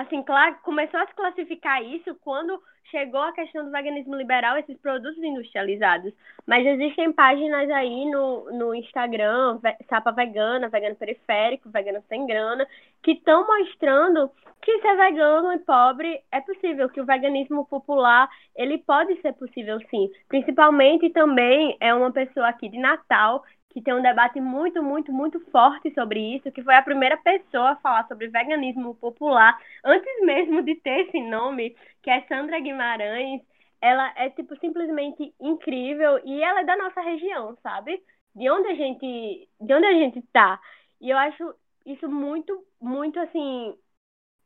assim, 0.00 0.24
começou 0.62 1.00
a 1.00 1.06
se 1.06 1.14
classificar 1.14 1.82
isso 1.82 2.14
quando 2.22 2.60
chegou 2.90 3.20
a 3.20 3.32
questão 3.32 3.64
do 3.64 3.70
veganismo 3.70 4.14
liberal, 4.14 4.56
esses 4.56 4.78
produtos 4.78 5.22
industrializados. 5.22 6.12
Mas 6.46 6.66
existem 6.66 7.12
páginas 7.12 7.68
aí 7.70 8.10
no, 8.10 8.50
no 8.52 8.74
Instagram, 8.74 9.58
Sapa 9.88 10.10
Vegana, 10.10 10.68
Vegano 10.68 10.96
Periférico, 10.96 11.70
Vegano 11.70 12.02
Sem 12.08 12.26
Grana, 12.26 12.66
que 13.02 13.12
estão 13.12 13.46
mostrando 13.46 14.30
que 14.62 14.80
ser 14.80 14.96
vegano 14.96 15.52
e 15.52 15.58
pobre 15.60 16.20
é 16.32 16.40
possível, 16.40 16.88
que 16.88 17.00
o 17.00 17.06
veganismo 17.06 17.64
popular, 17.66 18.28
ele 18.56 18.78
pode 18.78 19.20
ser 19.20 19.32
possível 19.34 19.78
sim. 19.88 20.10
Principalmente 20.28 21.10
também 21.10 21.76
é 21.80 21.94
uma 21.94 22.10
pessoa 22.10 22.48
aqui 22.48 22.68
de 22.68 22.78
Natal 22.78 23.44
que 23.70 23.82
tem 23.82 23.94
um 23.94 24.02
debate 24.02 24.40
muito, 24.40 24.82
muito, 24.82 25.12
muito 25.12 25.40
forte 25.50 25.92
sobre 25.94 26.36
isso, 26.36 26.50
que 26.52 26.62
foi 26.62 26.74
a 26.74 26.82
primeira 26.82 27.16
pessoa 27.18 27.70
a 27.70 27.76
falar 27.76 28.06
sobre 28.08 28.28
veganismo 28.28 28.94
popular, 28.94 29.58
antes 29.84 30.20
mesmo 30.24 30.62
de 30.62 30.74
ter 30.76 31.06
esse 31.06 31.20
nome, 31.20 31.76
que 32.02 32.10
é 32.10 32.22
Sandra 32.22 32.60
Guimarães. 32.60 33.42
Ela 33.80 34.12
é, 34.16 34.30
tipo, 34.30 34.58
simplesmente 34.58 35.32
incrível 35.40 36.20
e 36.24 36.42
ela 36.42 36.60
é 36.60 36.64
da 36.64 36.76
nossa 36.76 37.00
região, 37.00 37.56
sabe? 37.62 38.02
De 38.34 38.50
onde 38.50 38.68
a 38.68 38.74
gente, 38.74 39.48
de 39.60 39.74
onde 39.74 39.86
a 39.86 39.92
gente 39.92 40.22
tá. 40.32 40.60
E 41.00 41.10
eu 41.10 41.18
acho 41.18 41.54
isso 41.86 42.08
muito, 42.08 42.64
muito, 42.80 43.20
assim, 43.20 43.76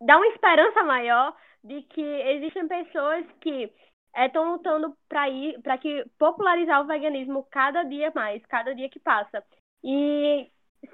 dá 0.01 0.17
uma 0.17 0.27
esperança 0.29 0.83
maior 0.83 1.35
de 1.65 1.83
que 1.83 2.03
existem 2.03 2.69
pessoas 2.69 3.25
que 3.41 3.73
estão 4.17 4.47
é, 4.47 4.51
lutando 4.53 4.97
para 5.09 5.29
ir 5.29 5.61
para 5.63 5.79
que 5.79 6.05
popularizar 6.19 6.81
o 6.81 6.87
veganismo 6.87 7.47
cada 7.51 7.83
dia 7.83 8.13
mais, 8.15 8.45
cada 8.47 8.75
dia 8.75 8.89
que 8.89 9.01
passa. 9.01 9.43
E 9.83 10.49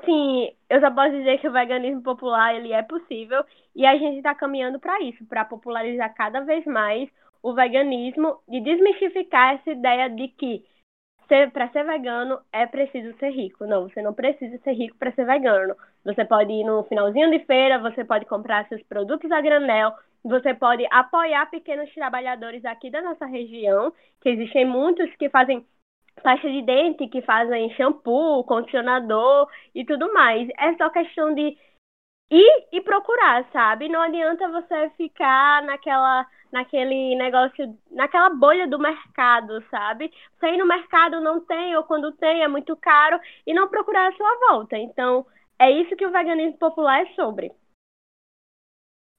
sim, 0.04 0.50
eu 0.68 0.80
só 0.80 0.90
posso 0.90 1.10
dizer 1.10 1.38
que 1.40 1.48
o 1.48 1.52
veganismo 1.52 2.02
popular 2.02 2.54
ele 2.54 2.72
é 2.72 2.82
possível 2.82 3.44
e 3.74 3.86
a 3.86 3.96
gente 3.96 4.18
está 4.18 4.34
caminhando 4.34 4.78
para 4.78 5.00
isso, 5.02 5.24
para 5.26 5.44
popularizar 5.44 6.14
cada 6.14 6.40
vez 6.40 6.64
mais 6.66 7.08
o 7.42 7.54
veganismo 7.54 8.38
e 8.48 8.60
desmistificar 8.60 9.54
essa 9.54 9.70
ideia 9.70 10.08
de 10.08 10.28
que 10.28 10.64
para 11.52 11.68
ser 11.70 11.84
vegano 11.84 12.40
é 12.52 12.66
preciso 12.66 13.16
ser 13.18 13.30
rico. 13.30 13.66
Não, 13.66 13.88
você 13.88 14.00
não 14.02 14.14
precisa 14.14 14.58
ser 14.58 14.72
rico 14.72 14.96
para 14.98 15.12
ser 15.12 15.26
vegano. 15.26 15.76
Você 16.04 16.24
pode 16.24 16.52
ir 16.52 16.64
no 16.64 16.82
finalzinho 16.84 17.30
de 17.30 17.44
feira, 17.44 17.78
você 17.78 18.04
pode 18.04 18.24
comprar 18.24 18.66
seus 18.68 18.82
produtos 18.84 19.30
a 19.30 19.40
granel, 19.40 19.92
você 20.24 20.54
pode 20.54 20.86
apoiar 20.90 21.46
pequenos 21.50 21.92
trabalhadores 21.92 22.64
aqui 22.64 22.90
da 22.90 23.02
nossa 23.02 23.26
região, 23.26 23.92
que 24.20 24.30
existem 24.30 24.64
muitos 24.64 25.14
que 25.16 25.28
fazem 25.28 25.64
pasta 26.22 26.50
de 26.50 26.62
dente, 26.62 27.06
que 27.08 27.22
fazem 27.22 27.70
shampoo, 27.70 28.42
condicionador 28.44 29.48
e 29.74 29.84
tudo 29.84 30.12
mais. 30.12 30.48
É 30.58 30.74
só 30.76 30.90
questão 30.90 31.34
de 31.34 31.56
ir 32.30 32.68
e 32.72 32.80
procurar, 32.80 33.44
sabe? 33.52 33.88
Não 33.88 34.02
adianta 34.02 34.48
você 34.48 34.90
ficar 34.96 35.62
naquela 35.62 36.26
naquele 36.52 37.14
negócio, 37.16 37.78
naquela 37.90 38.30
bolha 38.30 38.66
do 38.66 38.78
mercado, 38.78 39.62
sabe? 39.70 40.12
Ir 40.42 40.56
no 40.56 40.66
mercado 40.66 41.20
não 41.20 41.40
tem, 41.40 41.76
ou 41.76 41.84
quando 41.84 42.12
tem 42.12 42.42
é 42.42 42.48
muito 42.48 42.76
caro, 42.76 43.20
e 43.46 43.52
não 43.54 43.68
procurar 43.68 44.08
a 44.08 44.16
sua 44.16 44.38
volta. 44.50 44.76
Então, 44.76 45.26
é 45.58 45.70
isso 45.70 45.96
que 45.96 46.06
o 46.06 46.12
veganismo 46.12 46.58
popular 46.58 47.02
é 47.02 47.14
sobre. 47.14 47.52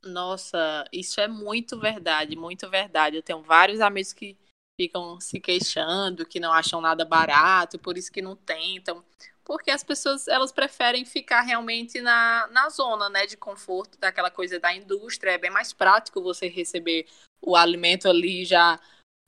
Nossa, 0.03 0.85
isso 0.93 1.19
é 1.19 1.27
muito 1.27 1.77
verdade, 1.77 2.35
muito 2.35 2.69
verdade. 2.69 3.17
Eu 3.17 3.23
tenho 3.23 3.41
vários 3.41 3.81
amigos 3.81 4.13
que 4.13 4.37
ficam 4.79 5.19
se 5.19 5.41
queixando, 5.41 6.25
que 6.25 6.39
não 6.39 6.53
acham 6.53 6.79
nada 6.79 7.03
barato, 7.03 7.77
por 7.77 7.97
isso 7.97 8.11
que 8.11 8.21
não 8.21 8.35
tentam. 8.35 9.03
Porque 9.49 9.71
as 9.71 9.83
pessoas, 9.83 10.27
elas 10.27 10.51
preferem 10.51 11.03
ficar 11.03 11.41
realmente 11.41 11.99
na, 12.01 12.47
na 12.51 12.69
zona, 12.69 13.09
né, 13.09 13.25
de 13.25 13.35
conforto, 13.35 13.97
daquela 13.97 14.29
coisa 14.29 14.59
da 14.59 14.71
indústria. 14.75 15.31
É 15.31 15.37
bem 15.39 15.49
mais 15.49 15.73
prático 15.73 16.21
você 16.21 16.47
receber 16.47 17.07
o 17.41 17.55
alimento 17.55 18.07
ali 18.07 18.45
já 18.45 18.79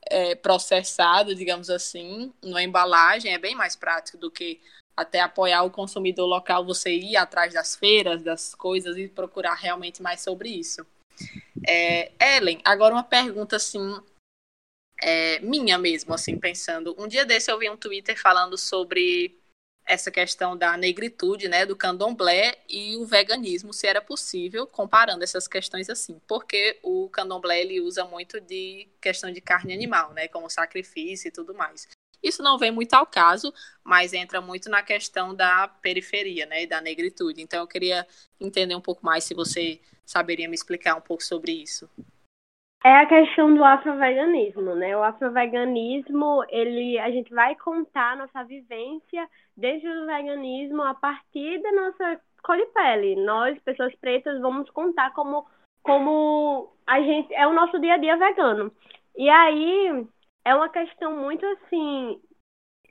é, 0.06 0.36
processado, 0.36 1.34
digamos 1.34 1.72
assim, 1.72 2.32
na 2.40 2.62
embalagem. 2.62 3.34
É 3.34 3.40
bem 3.40 3.56
mais 3.56 3.76
prático 3.76 4.16
do 4.16 4.30
que 4.30 4.62
até 4.96 5.22
apoiar 5.22 5.64
o 5.64 5.72
consumidor 5.72 6.28
local, 6.28 6.64
você 6.64 6.94
ir 6.94 7.18
atrás 7.18 7.56
das 7.56 7.76
feiras, 7.76 8.22
das 8.22 8.54
coisas 8.54 8.96
e 8.98 9.08
procurar 9.08 9.56
realmente 9.56 10.04
mais 10.04 10.22
sobre 10.22 10.50
isso. 10.50 10.86
É, 11.68 12.12
Ellen, 12.38 12.62
agora 12.64 12.94
uma 12.94 13.04
pergunta 13.04 13.56
assim, 13.56 14.00
é, 15.02 15.40
minha 15.40 15.80
mesmo, 15.80 16.14
assim, 16.14 16.38
pensando. 16.38 16.96
Um 17.00 17.08
dia 17.08 17.26
desse 17.26 17.52
eu 17.52 17.58
vi 17.58 17.68
um 17.72 17.76
Twitter 17.76 18.16
falando 18.22 18.56
sobre 18.56 19.41
essa 19.92 20.10
questão 20.10 20.56
da 20.56 20.78
negritude, 20.78 21.50
né, 21.50 21.66
do 21.66 21.76
candomblé 21.76 22.56
e 22.70 22.96
o 22.96 23.06
veganismo, 23.06 23.74
se 23.74 23.86
era 23.86 24.02
possível, 24.02 24.66
comparando 24.66 25.22
essas 25.22 25.50
questões 25.50 25.90
assim, 25.90 26.18
porque 26.26 26.80
o 26.82 27.10
candomblé 27.10 27.60
ele 27.60 27.82
usa 27.82 28.06
muito 28.06 28.40
de 28.40 28.88
questão 29.02 29.30
de 29.30 29.42
carne 29.42 29.74
animal, 29.74 30.14
né, 30.14 30.30
como 30.30 30.50
sacrifício 30.50 31.28
e 31.28 31.32
tudo 31.32 31.54
mais. 31.54 31.90
Isso 32.24 32.42
não 32.42 32.58
vem 32.58 32.72
muito 32.72 32.94
ao 32.94 33.06
caso, 33.06 33.54
mas 33.84 34.14
entra 34.14 34.40
muito 34.40 34.70
na 34.70 34.82
questão 34.82 35.36
da 35.36 35.68
periferia, 35.68 36.46
né, 36.46 36.64
e 36.64 36.68
da 36.68 36.80
negritude. 36.80 37.42
Então 37.42 37.60
eu 37.60 37.68
queria 37.68 38.08
entender 38.40 38.76
um 38.76 38.82
pouco 38.82 39.06
mais 39.06 39.26
se 39.26 39.34
você 39.34 39.82
saberia 40.06 40.48
me 40.48 40.56
explicar 40.56 40.96
um 40.96 41.02
pouco 41.02 41.22
sobre 41.22 41.52
isso. 41.52 41.90
É 42.84 42.98
a 42.98 43.06
questão 43.06 43.54
do 43.54 43.64
afroveganismo, 43.64 44.74
né? 44.74 44.98
O 44.98 45.04
afroveganismo, 45.04 46.44
ele, 46.50 46.98
a 46.98 47.12
gente 47.12 47.32
vai 47.32 47.56
contar 47.56 48.18
nossa 48.18 48.44
vivência 48.44 49.30
dentro 49.56 49.94
do 49.94 50.08
veganismo 50.08 50.82
a 50.82 50.96
partir 50.96 51.62
da 51.62 51.72
nossa 51.74 52.22
cor 52.44 52.58
de 52.58 52.66
pele. 52.68 53.16
Nós, 53.18 53.60
pessoas 53.60 53.94
pretas, 53.98 54.42
vamos 54.42 54.68
contar 54.72 55.14
como, 55.14 55.46
como 55.84 56.74
a 56.88 57.00
gente 57.02 57.32
é 57.36 57.46
o 57.46 57.54
nosso 57.54 57.80
dia 57.80 57.94
a 57.94 57.98
dia 57.98 58.18
vegano. 58.18 58.72
E 59.16 59.30
aí 59.30 60.08
é 60.44 60.56
uma 60.56 60.70
questão 60.70 61.16
muito 61.16 61.46
assim, 61.46 62.20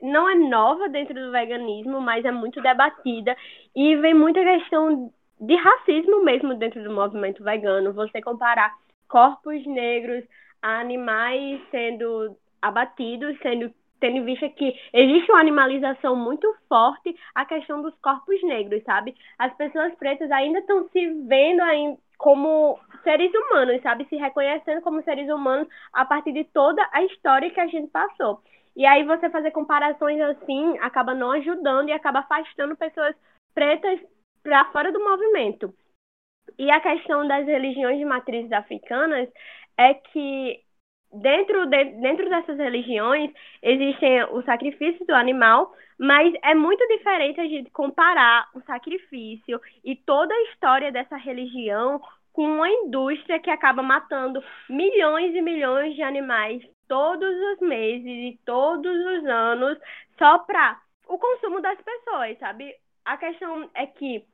não 0.00 0.28
é 0.28 0.36
nova 0.36 0.88
dentro 0.88 1.14
do 1.14 1.32
veganismo, 1.32 2.00
mas 2.00 2.24
é 2.24 2.30
muito 2.30 2.62
debatida 2.62 3.36
e 3.74 3.96
vem 3.96 4.14
muita 4.14 4.40
questão 4.40 5.12
de 5.40 5.56
racismo 5.56 6.22
mesmo 6.22 6.54
dentro 6.54 6.80
do 6.84 6.92
movimento 6.92 7.42
vegano. 7.42 7.92
Você 7.92 8.22
comparar 8.22 8.72
corpos 9.10 9.66
negros 9.66 10.24
a 10.62 10.80
animais 10.80 11.60
sendo 11.70 12.36
abatidos, 12.62 13.36
sendo 13.42 13.72
tendo 14.00 14.16
em 14.16 14.24
vista 14.24 14.48
que 14.48 14.74
existe 14.94 15.30
uma 15.30 15.40
animalização 15.40 16.16
muito 16.16 16.50
forte 16.66 17.14
a 17.34 17.44
questão 17.44 17.82
dos 17.82 17.94
corpos 17.96 18.42
negros, 18.42 18.82
sabe? 18.84 19.14
As 19.38 19.54
pessoas 19.54 19.94
pretas 19.96 20.30
ainda 20.30 20.60
estão 20.60 20.88
se 20.88 21.06
vendo 21.28 21.62
como 22.16 22.78
seres 23.02 23.30
humanos, 23.34 23.80
sabe? 23.82 24.06
Se 24.08 24.16
reconhecendo 24.16 24.80
como 24.80 25.02
seres 25.02 25.28
humanos 25.28 25.68
a 25.92 26.06
partir 26.06 26.32
de 26.32 26.44
toda 26.44 26.86
a 26.92 27.04
história 27.04 27.50
que 27.50 27.60
a 27.60 27.66
gente 27.66 27.88
passou. 27.88 28.40
E 28.74 28.86
aí 28.86 29.04
você 29.04 29.28
fazer 29.28 29.50
comparações 29.50 30.20
assim 30.20 30.78
acaba 30.78 31.14
não 31.14 31.32
ajudando 31.32 31.88
e 31.88 31.92
acaba 31.92 32.20
afastando 32.20 32.76
pessoas 32.76 33.14
pretas 33.54 34.00
para 34.42 34.64
fora 34.66 34.90
do 34.90 35.02
movimento. 35.02 35.74
E 36.58 36.70
a 36.70 36.80
questão 36.80 37.26
das 37.26 37.46
religiões 37.46 37.98
de 37.98 38.04
matrizes 38.04 38.52
africanas 38.52 39.28
é 39.78 39.94
que 39.94 40.60
dentro, 41.12 41.66
de, 41.66 41.84
dentro 41.84 42.28
dessas 42.28 42.56
religiões 42.58 43.32
existem 43.62 44.24
o 44.24 44.42
sacrifício 44.42 45.04
do 45.06 45.14
animal, 45.14 45.72
mas 45.98 46.32
é 46.42 46.54
muito 46.54 46.86
diferente 46.88 47.40
a 47.40 47.46
gente 47.46 47.70
comparar 47.70 48.48
o 48.54 48.60
sacrifício 48.62 49.60
e 49.84 49.96
toda 49.96 50.32
a 50.32 50.42
história 50.44 50.92
dessa 50.92 51.16
religião 51.16 52.00
com 52.32 52.44
uma 52.44 52.68
indústria 52.68 53.40
que 53.40 53.50
acaba 53.50 53.82
matando 53.82 54.42
milhões 54.68 55.34
e 55.34 55.42
milhões 55.42 55.94
de 55.94 56.02
animais 56.02 56.62
todos 56.86 57.28
os 57.52 57.60
meses 57.60 58.06
e 58.06 58.38
todos 58.44 58.92
os 58.92 59.24
anos 59.26 59.78
só 60.18 60.38
para 60.40 60.80
o 61.08 61.18
consumo 61.18 61.60
das 61.60 61.78
pessoas, 61.80 62.38
sabe? 62.38 62.74
A 63.04 63.16
questão 63.16 63.68
é 63.74 63.86
que 63.86 64.24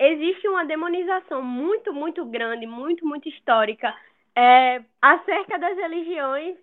existe 0.00 0.48
uma 0.48 0.64
demonização 0.64 1.42
muito, 1.42 1.92
muito 1.92 2.24
grande, 2.24 2.66
muito, 2.66 3.06
muito 3.06 3.28
histórica 3.28 3.94
é, 4.34 4.82
acerca 5.00 5.58
das 5.58 5.76
religiões 5.76 6.56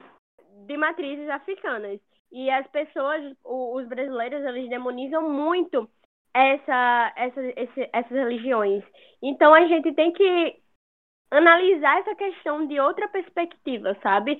de 0.65 0.75
matrizes 0.75 1.29
africanas. 1.29 1.99
E 2.31 2.49
as 2.49 2.67
pessoas, 2.67 3.35
os 3.45 3.87
brasileiros, 3.87 4.43
eles 4.43 4.69
demonizam 4.69 5.29
muito 5.29 5.89
essa, 6.33 7.13
essa, 7.15 7.41
esse, 7.55 7.89
essas 7.93 8.11
religiões. 8.11 8.83
Então 9.21 9.53
a 9.53 9.65
gente 9.67 9.93
tem 9.93 10.11
que 10.11 10.59
analisar 11.31 11.99
essa 11.99 12.15
questão 12.15 12.67
de 12.67 12.79
outra 12.79 13.07
perspectiva, 13.07 13.97
sabe? 14.01 14.37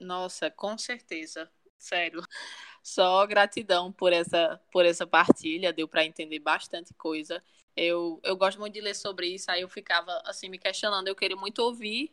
Nossa, 0.00 0.50
com 0.50 0.78
certeza. 0.78 1.50
Sério. 1.76 2.20
Só 2.88 3.26
gratidão 3.26 3.92
por 3.92 4.14
essa, 4.14 4.58
por 4.72 4.86
essa 4.86 5.06
partilha, 5.06 5.74
deu 5.74 5.86
para 5.86 6.06
entender 6.06 6.38
bastante 6.38 6.94
coisa. 6.94 7.42
Eu, 7.76 8.18
eu 8.24 8.34
gosto 8.34 8.58
muito 8.58 8.72
de 8.72 8.80
ler 8.80 8.94
sobre 8.94 9.26
isso, 9.28 9.50
aí 9.50 9.60
eu 9.60 9.68
ficava 9.68 10.10
assim 10.24 10.48
me 10.48 10.58
questionando, 10.58 11.06
eu 11.06 11.14
queria 11.14 11.36
muito 11.36 11.58
ouvir 11.58 12.10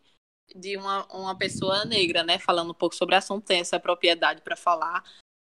de 0.54 0.76
uma, 0.76 1.06
uma 1.06 1.36
pessoa 1.38 1.86
negra, 1.86 2.24
né, 2.24 2.38
falando 2.38 2.72
um 2.72 2.74
pouco 2.74 2.94
sobre 2.94 3.16
assunto, 3.16 3.46
tem 3.46 3.62
essa 3.62 3.80
propriedade 3.80 4.42
para 4.42 4.58
falar. 4.58 5.02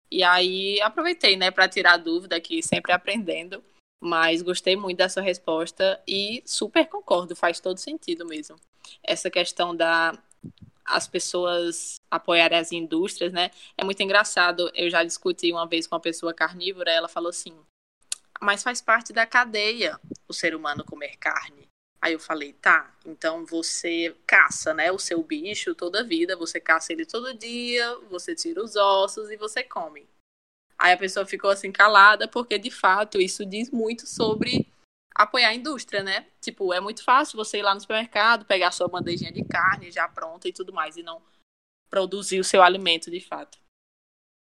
E 0.10 0.24
aí 0.24 0.80
aproveitei, 0.82 1.36
né, 1.36 1.50
para 1.50 1.68
tirar 1.68 1.98
dúvida 1.98 2.36
aqui, 2.36 2.62
sempre 2.62 2.92
aprendendo, 2.92 3.64
mas 4.00 4.44
gostei 4.44 4.76
muito 4.76 5.00
dessa 5.00 5.20
resposta 5.20 6.00
e 6.08 6.44
super 6.46 6.86
concordo, 6.86 7.36
faz 7.36 7.60
todo 7.60 7.80
sentido 7.80 8.24
mesmo. 8.24 8.56
Essa 9.02 9.32
questão 9.32 9.76
da 9.76 10.16
as 10.86 11.08
pessoas 11.08 11.96
apoiarem 12.10 12.58
as 12.58 12.72
indústrias, 12.72 13.32
né? 13.32 13.52
É 13.78 13.84
muito 13.84 14.02
engraçado. 14.02 14.70
Eu 14.74 14.90
já 14.90 15.04
discuti 15.04 15.52
uma 15.52 15.68
vez 15.68 15.88
com 15.88 15.96
uma 15.96 16.02
pessoa 16.02 16.34
carnívora, 16.34 16.92
ela 16.92 17.08
falou 17.08 17.30
assim: 17.30 17.56
"Mas 18.42 18.64
faz 18.64 18.82
parte 18.82 19.14
da 19.14 19.26
cadeia 19.26 20.00
o 20.28 20.34
ser 20.34 20.56
humano 20.56 20.84
comer 20.84 21.18
carne". 21.18 21.68
Aí 22.02 22.14
eu 22.14 22.20
falei: 22.20 22.54
"Tá, 22.54 22.94
então 23.06 23.46
você 23.46 24.16
caça, 24.28 24.74
né, 24.74 24.92
o 24.92 25.00
seu 25.00 25.24
bicho 25.24 25.74
toda 25.74 26.04
vida, 26.04 26.36
você 26.36 26.60
caça 26.60 26.92
ele 26.92 27.06
todo 27.06 27.34
dia, 27.34 27.96
você 28.10 28.36
tira 28.36 28.64
os 28.64 28.76
ossos 28.76 29.30
e 29.32 29.38
você 29.38 29.64
come". 29.64 30.08
Aí 30.78 30.92
a 30.94 30.98
pessoa 30.98 31.26
ficou 31.26 31.50
assim 31.50 31.72
calada, 31.72 32.28
porque 32.28 32.58
de 32.60 32.70
fato 32.70 33.22
isso 33.22 33.46
diz 33.46 33.70
muito 33.70 34.06
sobre 34.06 34.68
apoiar 35.16 35.50
a 35.50 35.54
indústria, 35.56 36.04
né? 36.04 36.28
Tipo, 36.42 36.74
é 36.74 36.80
muito 36.80 37.04
fácil 37.04 37.38
você 37.38 37.60
ir 37.60 37.62
lá 37.62 37.74
no 37.74 37.82
supermercado, 37.82 38.46
pegar 38.46 38.72
sua 38.72 38.88
bandejinha 38.88 39.32
de 39.32 39.44
carne 39.44 39.92
já 39.92 40.08
pronta 40.08 40.48
e 40.48 40.54
tudo 40.54 40.74
mais, 40.74 40.98
e 40.98 41.04
não 41.04 41.22
produzir 41.90 42.40
o 42.40 42.44
seu 42.44 42.64
alimento 42.64 43.12
de 43.12 43.20
fato. 43.20 43.58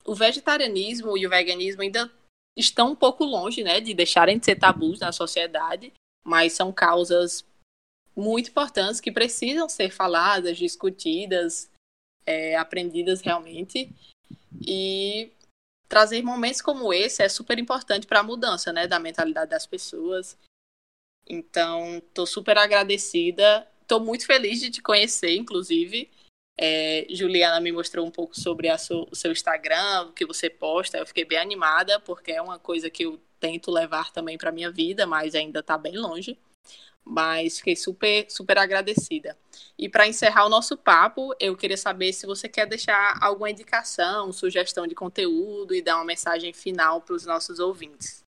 O 0.05 0.15
vegetarianismo 0.15 1.17
e 1.17 1.25
o 1.25 1.29
veganismo 1.29 1.81
ainda 1.81 2.11
estão 2.57 2.91
um 2.91 2.95
pouco 2.95 3.23
longe, 3.23 3.63
né, 3.63 3.79
de 3.79 3.93
deixarem 3.93 4.37
de 4.37 4.45
ser 4.45 4.55
tabus 4.55 4.99
na 4.99 5.11
sociedade, 5.11 5.93
mas 6.23 6.53
são 6.53 6.71
causas 6.71 7.45
muito 8.15 8.49
importantes 8.49 8.99
que 8.99 9.11
precisam 9.11 9.67
ser 9.67 9.91
faladas, 9.91 10.57
discutidas, 10.57 11.69
é, 12.25 12.55
aprendidas 12.55 13.21
realmente. 13.21 13.91
E 14.65 15.31
trazer 15.87 16.21
momentos 16.21 16.61
como 16.61 16.93
esse 16.93 17.23
é 17.23 17.29
super 17.29 17.57
importante 17.59 18.07
para 18.07 18.19
a 18.19 18.23
mudança, 18.23 18.71
né, 18.71 18.87
da 18.87 18.99
mentalidade 18.99 19.51
das 19.51 19.65
pessoas 19.65 20.37
então, 21.27 21.97
estou 21.97 22.25
super 22.25 22.57
agradecida. 22.57 23.67
Estou 23.81 23.99
muito 23.99 24.25
feliz 24.25 24.59
de 24.59 24.69
te 24.69 24.81
conhecer, 24.81 25.35
inclusive. 25.35 26.09
É, 26.57 27.07
Juliana 27.09 27.59
me 27.59 27.71
mostrou 27.71 28.05
um 28.05 28.11
pouco 28.11 28.39
sobre 28.39 28.69
o 28.71 29.15
seu 29.15 29.31
Instagram, 29.31 30.03
o 30.03 30.13
que 30.13 30.25
você 30.25 30.49
posta. 30.49 30.97
Eu 30.97 31.05
fiquei 31.05 31.25
bem 31.25 31.37
animada, 31.37 31.99
porque 31.99 32.31
é 32.31 32.41
uma 32.41 32.59
coisa 32.59 32.89
que 32.89 33.03
eu 33.05 33.19
tento 33.39 33.71
levar 33.71 34.11
também 34.11 34.37
para 34.37 34.51
minha 34.51 34.71
vida, 34.71 35.05
mas 35.05 35.35
ainda 35.35 35.59
está 35.59 35.77
bem 35.77 35.97
longe. 35.97 36.37
Mas 37.05 37.57
fiquei 37.57 37.75
super, 37.75 38.25
super 38.29 38.57
agradecida. 38.57 39.37
E 39.77 39.89
para 39.89 40.07
encerrar 40.07 40.45
o 40.45 40.49
nosso 40.49 40.77
papo, 40.77 41.35
eu 41.39 41.57
queria 41.57 41.75
saber 41.75 42.13
se 42.13 42.25
você 42.25 42.47
quer 42.47 42.65
deixar 42.65 43.17
alguma 43.21 43.49
indicação, 43.49 44.31
sugestão 44.31 44.87
de 44.87 44.95
conteúdo 44.95 45.75
e 45.75 45.81
dar 45.81 45.95
uma 45.95 46.05
mensagem 46.05 46.53
final 46.53 47.01
para 47.01 47.15
os 47.15 47.25
nossos 47.25 47.59
ouvintes. 47.59 48.22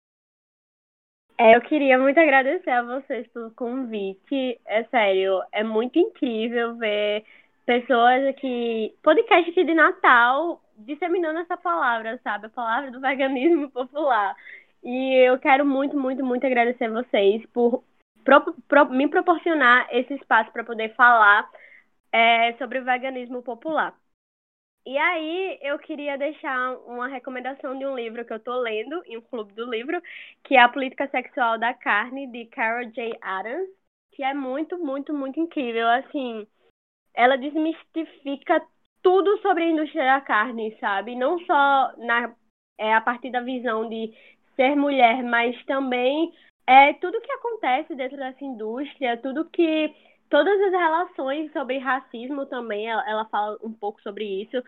É, 1.43 1.57
eu 1.57 1.61
queria 1.61 1.99
muito 1.99 2.21
agradecer 2.21 2.71
a 2.71 2.85
vocês 2.85 3.27
pelo 3.33 3.51
convite. 3.51 4.61
É 4.65 4.85
sério, 4.85 5.43
é 5.51 5.65
muito 5.65 5.99
incrível 5.99 6.77
ver 6.77 7.25
pessoas 7.67 8.29
aqui, 8.29 8.95
podcast 9.03 9.51
aqui 9.51 9.65
de 9.65 9.75
Natal, 9.75 10.63
disseminando 10.79 11.41
essa 11.41 11.57
palavra, 11.57 12.21
sabe? 12.23 12.47
A 12.47 12.49
palavra 12.49 12.93
do 12.93 13.01
veganismo 13.01 13.69
popular. 13.73 14.37
E 14.85 15.15
eu 15.29 15.37
quero 15.41 15.67
muito, 15.67 15.99
muito, 15.99 16.25
muito 16.25 16.47
agradecer 16.47 16.85
a 16.85 17.03
vocês 17.03 17.45
por 17.53 17.83
pro, 18.23 18.55
pro, 18.69 18.91
me 18.91 19.09
proporcionar 19.09 19.89
esse 19.91 20.15
espaço 20.15 20.53
para 20.53 20.63
poder 20.63 20.95
falar 20.95 21.51
é, 22.13 22.53
sobre 22.53 22.79
o 22.79 22.85
veganismo 22.85 23.43
popular. 23.43 23.93
E 24.85 24.99
aí 24.99 25.59
eu 25.63 25.79
queria 25.79 26.19
deixar 26.19 26.77
uma 26.87 27.07
recomendação 27.07 27.79
de 27.79 27.87
um 27.87 27.95
livro 27.95 28.25
que 28.25 28.33
eu 28.33 28.39
estou 28.39 28.57
lendo 28.57 29.01
em 29.07 29.17
um 29.17 29.21
clube 29.21 29.53
do 29.53 29.71
livro, 29.71 30.01
que 30.43 30.57
é 30.57 30.61
A 30.61 30.69
Política 30.69 31.09
Sexual 31.09 31.57
da 31.57 31.73
Carne, 31.73 32.27
de 32.27 32.47
Carol 32.47 32.91
J. 32.91 33.17
Adams, 33.21 33.69
que 34.11 34.25
é 34.25 34.35
muito, 34.35 34.77
muito, 34.79 35.15
muito 35.15 35.39
incrível. 35.39 35.89
Assim, 35.89 36.47
ela 37.15 37.37
desmistifica 37.37 38.61
tudo 39.03 39.39
sobre 39.39 39.65
a 39.65 39.71
indústria 39.71 40.05
da 40.05 40.21
carne, 40.21 40.77
sabe? 40.81 41.15
Não 41.15 41.39
só 41.41 41.93
na, 41.99 42.35
é, 42.79 42.93
a 42.93 43.01
partir 43.01 43.31
da 43.31 43.41
visão 43.41 43.89
de 43.89 44.13
ser 44.57 44.75
mulher, 44.75 45.23
mas 45.23 45.63
também 45.65 46.33
é 46.67 46.93
tudo 46.95 47.21
que 47.21 47.33
acontece 47.33 47.95
dentro 47.95 48.17
dessa 48.17 48.45
indústria, 48.45 49.17
tudo 49.17 49.49
que 49.49 49.95
todas 50.33 50.59
as 50.63 50.73
relações 50.73 51.53
sobre 51.53 51.77
racismo 51.77 52.47
também, 52.47 52.89
ela, 52.89 53.07
ela 53.07 53.27
fala 53.27 53.59
um 53.63 53.71
pouco 53.71 54.01
sobre 54.01 54.25
isso. 54.25 54.65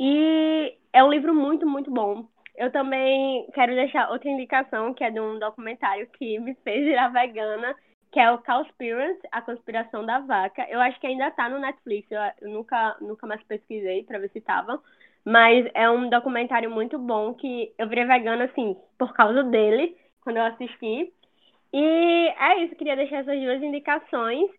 E 0.00 0.74
é 0.90 1.04
um 1.04 1.10
livro 1.10 1.34
muito, 1.34 1.66
muito 1.66 1.90
bom. 1.90 2.26
Eu 2.56 2.72
também 2.72 3.46
quero 3.52 3.74
deixar 3.74 4.10
outra 4.10 4.30
indicação, 4.30 4.94
que 4.94 5.04
é 5.04 5.10
de 5.10 5.20
um 5.20 5.38
documentário 5.38 6.08
que 6.18 6.38
me 6.38 6.54
fez 6.64 6.86
virar 6.86 7.08
vegana, 7.08 7.76
que 8.10 8.18
é 8.18 8.30
o 8.32 8.38
Cowspiracy, 8.38 9.20
A 9.30 9.42
Conspiração 9.42 10.06
da 10.06 10.18
Vaca. 10.20 10.66
Eu 10.70 10.80
acho 10.80 10.98
que 10.98 11.06
ainda 11.06 11.30
tá 11.30 11.46
no 11.46 11.58
Netflix, 11.58 12.08
eu, 12.10 12.48
nunca, 12.48 12.96
nunca 12.98 13.26
mais 13.26 13.42
pesquisei 13.42 14.04
para 14.04 14.18
ver 14.18 14.30
se 14.30 14.40
tava. 14.40 14.80
Mas 15.26 15.68
é 15.74 15.90
um 15.90 16.08
documentário 16.08 16.70
muito 16.70 16.98
bom 16.98 17.34
que 17.34 17.70
eu 17.76 17.86
virei 17.86 18.06
vegana, 18.06 18.44
assim, 18.44 18.74
por 18.96 19.12
causa 19.12 19.44
dele, 19.44 19.94
quando 20.22 20.38
eu 20.38 20.44
assisti. 20.44 21.12
E 21.70 22.28
é 22.38 22.64
isso, 22.64 22.76
queria 22.76 22.96
deixar 22.96 23.18
essas 23.18 23.38
duas 23.38 23.62
indicações. 23.62 24.50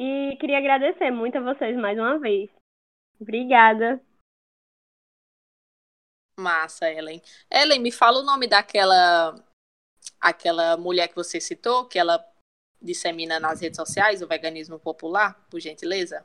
E 0.00 0.36
queria 0.36 0.58
agradecer 0.58 1.10
muito 1.10 1.38
a 1.38 1.40
vocês 1.40 1.76
mais 1.76 1.98
uma 1.98 2.20
vez. 2.20 2.48
Obrigada. 3.20 4.00
Massa, 6.38 6.88
Ellen. 6.88 7.20
Ellen, 7.50 7.80
me 7.80 7.90
fala 7.90 8.20
o 8.20 8.24
nome 8.24 8.46
daquela 8.46 9.34
aquela 10.20 10.76
mulher 10.76 11.08
que 11.08 11.16
você 11.16 11.40
citou, 11.40 11.88
que 11.88 11.98
ela 11.98 12.24
dissemina 12.80 13.40
nas 13.40 13.60
redes 13.60 13.76
sociais 13.76 14.22
o 14.22 14.28
veganismo 14.28 14.78
popular, 14.78 15.34
por 15.50 15.58
gentileza? 15.58 16.24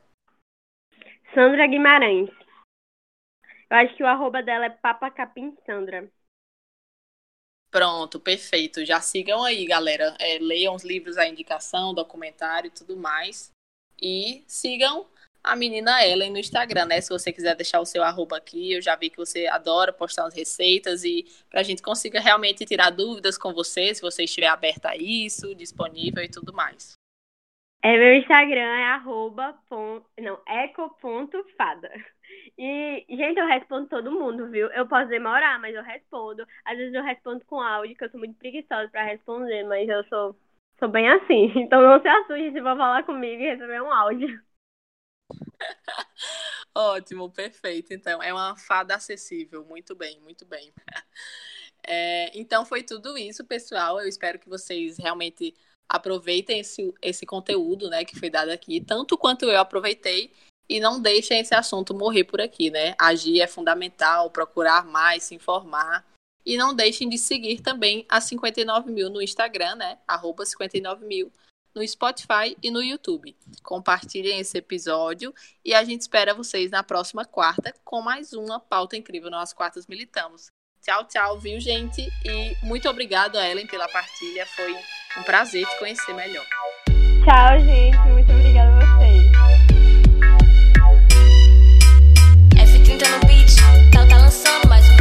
Sandra 1.34 1.66
Guimarães. 1.66 2.30
Eu 3.72 3.78
acho 3.78 3.98
que 3.98 4.04
o 4.04 4.08
arroba 4.08 4.44
dela 4.44 4.66
é 4.66 4.70
papacapim 4.70 5.58
Sandra. 5.66 6.08
Pronto, 7.72 8.20
perfeito. 8.20 8.86
Já 8.86 9.02
sigam 9.02 9.44
aí, 9.44 9.66
galera. 9.66 10.16
É, 10.20 10.38
leiam 10.38 10.76
os 10.76 10.84
livros, 10.84 11.18
a 11.18 11.28
indicação, 11.28 11.92
documentário 11.92 12.68
e 12.68 12.72
tudo 12.72 12.96
mais. 12.96 13.52
E 14.02 14.44
sigam 14.48 15.08
a 15.44 15.56
menina 15.56 16.06
Ellen 16.06 16.32
no 16.32 16.38
Instagram, 16.38 16.86
né? 16.86 17.02
Se 17.02 17.10
você 17.10 17.32
quiser 17.32 17.56
deixar 17.56 17.82
o 17.82 17.86
seu 17.86 18.02
arroba 18.02 18.38
aqui, 18.38 18.74
eu 18.74 18.82
já 18.82 18.96
vi 18.96 19.10
que 19.10 19.18
você 19.18 19.46
adora 19.48 19.92
postar 19.92 20.26
as 20.26 20.36
receitas 20.36 21.04
e 21.04 21.26
para 21.50 21.60
a 21.60 21.64
gente 21.64 21.82
consiga 21.82 22.20
realmente 22.20 22.66
tirar 22.66 22.90
dúvidas 22.90 23.38
com 23.38 23.54
você, 23.54 23.94
se 23.94 24.02
você 24.02 24.24
estiver 24.24 24.48
aberta 24.48 24.90
a 24.90 24.96
isso, 24.96 25.54
disponível 25.54 26.24
e 26.24 26.30
tudo 26.30 26.54
mais. 26.54 26.94
É, 27.84 27.98
meu 27.98 28.16
Instagram 28.16 28.62
é 28.62 28.86
arroba, 28.92 29.54
ponto, 29.68 30.06
não, 30.18 30.40
eco.fada. 30.48 31.92
E, 32.58 33.06
gente, 33.10 33.40
eu 33.40 33.48
respondo 33.48 33.88
todo 33.88 34.12
mundo, 34.12 34.50
viu? 34.50 34.68
Eu 34.72 34.88
posso 34.88 35.10
demorar, 35.10 35.60
mas 35.60 35.76
eu 35.76 35.84
respondo. 35.84 36.46
Às 36.64 36.78
vezes 36.78 36.94
eu 36.94 37.04
respondo 37.04 37.44
com 37.46 37.60
áudio, 37.60 37.96
que 37.96 38.04
eu 38.04 38.10
sou 38.10 38.20
muito 38.20 38.38
preguiçosa 38.38 38.88
para 38.90 39.04
responder, 39.04 39.64
mas 39.64 39.90
eu 39.90 40.04
sou 40.06 40.36
Sou 40.84 40.90
bem 40.90 41.08
assim. 41.08 41.48
Então 41.64 41.82
não 41.82 42.02
se 42.02 42.08
assuste 42.10 42.52
se 42.52 42.62
for 42.62 42.76
falar 42.76 43.06
comigo 43.06 43.42
e 43.42 43.52
receber 43.52 43.82
um 43.82 43.90
áudio. 43.90 44.44
Ótimo, 46.76 47.32
perfeito. 47.32 47.94
Então, 47.94 48.22
é 48.22 48.34
uma 48.34 48.58
fada 48.58 48.96
acessível. 48.96 49.64
Muito 49.64 49.96
bem, 49.96 50.20
muito 50.20 50.46
bem. 50.46 50.74
É, 51.86 52.32
então, 52.34 52.66
foi 52.66 52.82
tudo 52.82 53.18
isso, 53.18 53.44
pessoal. 53.44 54.00
Eu 54.00 54.08
espero 54.08 54.40
que 54.40 54.48
vocês 54.48 54.98
realmente 54.98 55.54
aproveitem 55.90 56.62
esse, 56.62 56.94
esse 57.02 57.26
conteúdo 57.26 57.90
né, 57.90 58.06
que 58.06 58.18
foi 58.18 58.30
dado 58.30 58.52
aqui, 58.52 58.80
tanto 58.80 59.18
quanto 59.18 59.44
eu 59.44 59.60
aproveitei. 59.60 60.32
E 60.70 60.80
não 60.80 61.02
deixem 61.02 61.42
esse 61.42 61.54
assunto 61.54 61.94
morrer 61.94 62.24
por 62.24 62.40
aqui, 62.40 62.72
né? 62.72 62.96
Agir 62.98 63.42
é 63.42 63.48
fundamental, 63.48 64.32
procurar 64.32 64.86
mais, 64.86 65.24
se 65.24 65.36
informar. 65.36 66.06
E 66.46 66.58
não 66.58 66.74
deixem 66.74 67.08
de 67.08 67.18
seguir 67.18 67.62
também 67.62 68.06
a 68.10 68.20
59 68.20 68.92
mil 68.92 69.10
no 69.10 69.22
Instagram, 69.22 69.76
né? 69.76 69.98
Arroba 70.08 70.46
59 70.46 71.06
mil 71.06 71.32
no 71.74 71.86
Spotify 71.88 72.56
e 72.62 72.70
no 72.70 72.82
YouTube. 72.82 73.36
Compartilhem 73.64 74.40
esse 74.40 74.58
episódio 74.58 75.34
e 75.66 75.74
a 75.74 75.84
gente 75.84 76.02
espera 76.02 76.34
vocês 76.34 76.70
na 76.70 76.84
próxima 76.84 77.26
quarta 77.26 77.74
com 77.84 78.02
mais 78.02 78.34
uma 78.34 78.60
pauta 78.60 78.96
incrível 78.96 79.32
nós 79.32 79.54
Quartas 79.54 79.88
Militamos. 79.88 80.52
Tchau, 80.82 81.06
tchau, 81.06 81.40
viu, 81.40 81.60
gente? 81.60 82.02
E 82.26 82.58
muito 82.62 82.90
obrigado 82.90 83.38
a 83.38 83.50
Ellen 83.50 83.66
pela 83.68 83.88
partilha. 83.88 84.46
Foi 84.46 84.76
um 85.18 85.24
prazer 85.24 85.66
te 85.66 85.80
conhecer 85.80 86.14
melhor. 86.14 86.46
Tchau, 87.24 87.60
gente. 87.60 87.98
Muito 88.10 88.32
obrigada 88.34 88.70
a 88.70 88.98
vocês. 88.98 89.32
F30 92.58 93.10
no 93.10 93.28
beat, 93.28 93.92
tá 93.94 94.18
lançando 94.18 94.68
mais 94.68 94.86
um 94.90 94.93